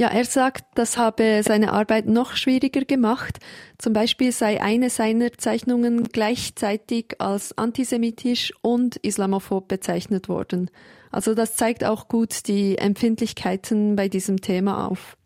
Ja, 0.00 0.08
er 0.08 0.24
sagt, 0.24 0.64
das 0.76 0.96
habe 0.96 1.42
seine 1.44 1.74
Arbeit 1.74 2.06
noch 2.06 2.34
schwieriger 2.34 2.86
gemacht. 2.86 3.38
Zum 3.76 3.92
Beispiel 3.92 4.32
sei 4.32 4.62
eine 4.62 4.88
seiner 4.88 5.30
Zeichnungen 5.32 6.04
gleichzeitig 6.04 7.20
als 7.20 7.58
antisemitisch 7.58 8.54
und 8.62 8.96
islamophob 8.96 9.68
bezeichnet 9.68 10.30
worden. 10.30 10.70
Also 11.10 11.34
das 11.34 11.54
zeigt 11.54 11.84
auch 11.84 12.08
gut 12.08 12.48
die 12.48 12.78
Empfindlichkeiten 12.78 13.94
bei 13.94 14.08
diesem 14.08 14.40
Thema 14.40 14.88
auf. 14.88 15.18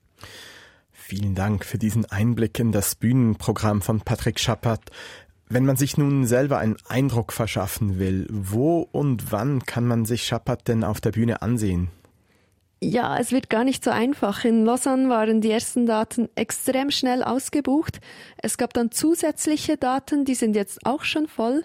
Vielen 0.90 1.37
Dank 1.37 1.64
für 1.64 1.78
diesen 1.78 2.06
Einblick 2.06 2.58
in 2.58 2.72
das 2.72 2.96
Bühnenprogramm 2.96 3.80
von 3.80 4.00
Patrick 4.00 4.40
Schappert. 4.40 4.90
Wenn 5.48 5.66
man 5.66 5.76
sich 5.76 5.98
nun 5.98 6.26
selber 6.26 6.58
einen 6.58 6.78
Eindruck 6.88 7.32
verschaffen 7.32 8.00
will, 8.00 8.26
wo 8.28 8.80
und 8.80 9.30
wann 9.30 9.60
kann 9.60 9.87
man 9.87 10.04
sich 10.04 10.24
Schappert 10.24 10.66
denn 10.66 10.82
auf 10.82 11.00
der 11.00 11.12
Bühne 11.12 11.42
ansehen? 11.42 11.92
Ja, 12.90 13.18
es 13.18 13.33
wird 13.33 13.49
gar 13.49 13.64
nicht 13.64 13.83
so 13.83 13.90
einfach. 13.90 14.44
In 14.44 14.64
Lausanne 14.64 15.09
waren 15.09 15.40
die 15.40 15.51
ersten 15.51 15.87
Daten 15.87 16.29
extrem 16.35 16.90
schnell 16.90 17.23
ausgebucht. 17.23 18.01
Es 18.37 18.59
gab 18.59 18.75
dann 18.75 18.90
zusätzliche 18.90 19.79
Daten, 19.79 20.25
die 20.25 20.35
sind 20.35 20.55
jetzt 20.55 20.85
auch 20.85 21.05
schon 21.05 21.27
voll. 21.27 21.64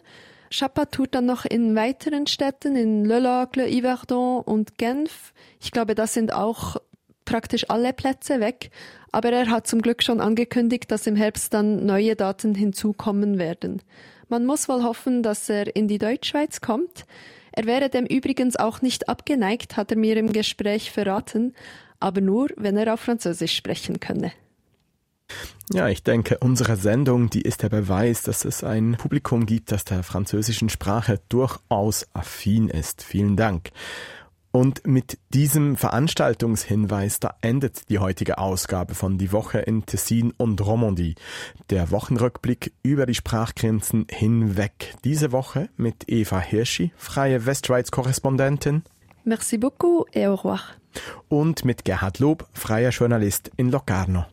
Chapa 0.50 0.86
tut 0.86 1.14
dann 1.14 1.26
noch 1.26 1.46
in 1.46 1.76
weiteren 1.76 2.26
Städten, 2.26 2.76
in 2.76 3.04
Le 3.04 3.20
Lacle, 3.20 3.68
Yverdon 3.68 4.42
und 4.42 4.78
Genf. 4.78 5.34
Ich 5.60 5.72
glaube, 5.72 5.94
das 5.94 6.14
sind 6.14 6.34
auch 6.34 6.78
praktisch 7.26 7.70
alle 7.70 7.92
Plätze 7.92 8.40
weg. 8.40 8.72
Aber 9.12 9.30
er 9.32 9.50
hat 9.50 9.68
zum 9.68 9.82
Glück 9.82 10.02
schon 10.04 10.22
angekündigt, 10.22 10.90
dass 10.90 11.06
im 11.06 11.18
Herbst 11.18 11.54
dann 11.54 11.86
neue 11.86 12.16
Daten 12.16 12.56
hinzukommen 12.56 13.38
werden. 13.38 13.82
Man 14.30 14.46
muss 14.46 14.70
wohl 14.70 14.84
hoffen, 14.84 15.22
dass 15.22 15.50
er 15.50 15.76
in 15.76 15.88
die 15.88 15.98
Deutschschweiz 15.98 16.62
kommt. 16.62 17.06
Er 17.60 17.66
wäre 17.66 17.90
dem 17.90 18.06
übrigens 18.06 18.56
auch 18.56 18.82
nicht 18.82 19.10
abgeneigt, 19.10 19.76
hat 19.76 19.92
er 19.92 19.98
mir 19.98 20.16
im 20.16 20.32
Gespräch 20.32 20.92
verraten, 20.92 21.54
aber 22.00 22.22
nur, 22.22 22.48
wenn 22.56 22.78
er 22.78 22.94
auf 22.94 23.02
Französisch 23.02 23.54
sprechen 23.54 24.00
könne. 24.00 24.32
Ja, 25.74 25.90
ich 25.90 26.02
denke, 26.02 26.38
unsere 26.40 26.78
Sendung, 26.78 27.30
die 27.30 27.42
ist 27.42 27.62
der 27.62 27.68
Beweis, 27.68 28.22
dass 28.22 28.46
es 28.46 28.64
ein 28.64 28.96
Publikum 28.98 29.46
gibt, 29.46 29.74
das 29.74 29.84
der 29.84 30.04
französischen 30.04 30.70
Sprache 30.70 31.20
durchaus 31.28 32.08
affin 32.14 32.70
ist. 32.70 33.04
Vielen 33.04 33.36
Dank. 33.36 33.72
Und 34.52 34.88
mit 34.88 35.20
diesem 35.30 35.76
Veranstaltungshinweis, 35.76 37.20
da 37.20 37.36
endet 37.42 37.90
die 37.90 38.00
heutige 38.00 38.40
Ausgabe 38.40 38.96
von 38.96 39.20
Die 39.20 39.32
Woche 39.32 39.60
in 39.60 39.86
Tessin 39.86 40.34
und 40.38 40.66
Romandie. 40.66 41.16
Der 41.70 41.92
Wochenrückblick 41.92 42.74
über 42.82 43.06
die 43.06 43.14
Sprachgrenzen 43.14 44.08
hinweg. 44.10 44.96
Diese 45.04 45.32
Woche 45.32 45.70
mit 45.78 46.10
Eva 46.10 46.40
Hirschi, 46.40 46.92
freie 46.98 47.46
Westschweiz-Korrespondentin. 47.46 48.84
Merci 49.24 49.58
beaucoup 49.60 50.08
et 50.14 50.28
au 50.28 50.34
revoir. 50.34 50.62
Und 51.28 51.64
mit 51.64 51.86
Gerhard 51.86 52.18
Lob, 52.18 52.48
freier 52.54 52.90
Journalist 52.90 53.52
in 53.58 53.70
Locarno. 53.70 54.26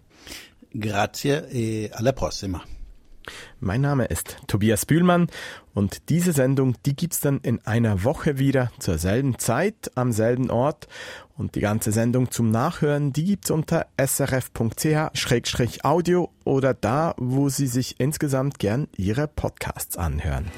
Grazie 0.73 1.47
e 1.51 1.91
alla 1.93 2.13
prossima. 2.13 2.63
Mein 3.61 3.81
Name 3.81 4.07
ist 4.07 4.37
Tobias 4.47 4.87
Bühlmann 4.87 5.29
und 5.75 6.09
diese 6.09 6.33
Sendung, 6.33 6.75
die 6.85 6.97
gibt's 6.97 7.21
dann 7.21 7.39
in 7.41 7.65
einer 7.67 8.05
Woche 8.05 8.39
wieder 8.39 8.71
zur 8.79 8.99
selben 8.99 9.39
Zeit 9.39 9.91
am 9.95 10.13
selben 10.13 10.51
Ort 10.51 10.89
und 11.37 11.55
die 11.55 11.61
ganze 11.61 11.93
Sendung 11.93 12.31
zum 12.31 12.51
Nachhören, 12.51 13.13
die 13.13 13.25
gibt's 13.25 13.51
unter 13.51 13.87
srf.ch-audio 13.99 14.71
oder 16.45 16.75
da, 16.75 17.15
wo 17.19 17.49
Sie 17.49 17.67
sich 17.67 18.01
insgesamt 18.01 18.59
gern 18.59 18.89
Ihre 18.97 19.29
Podcasts 19.29 19.97
anhören. 19.97 20.51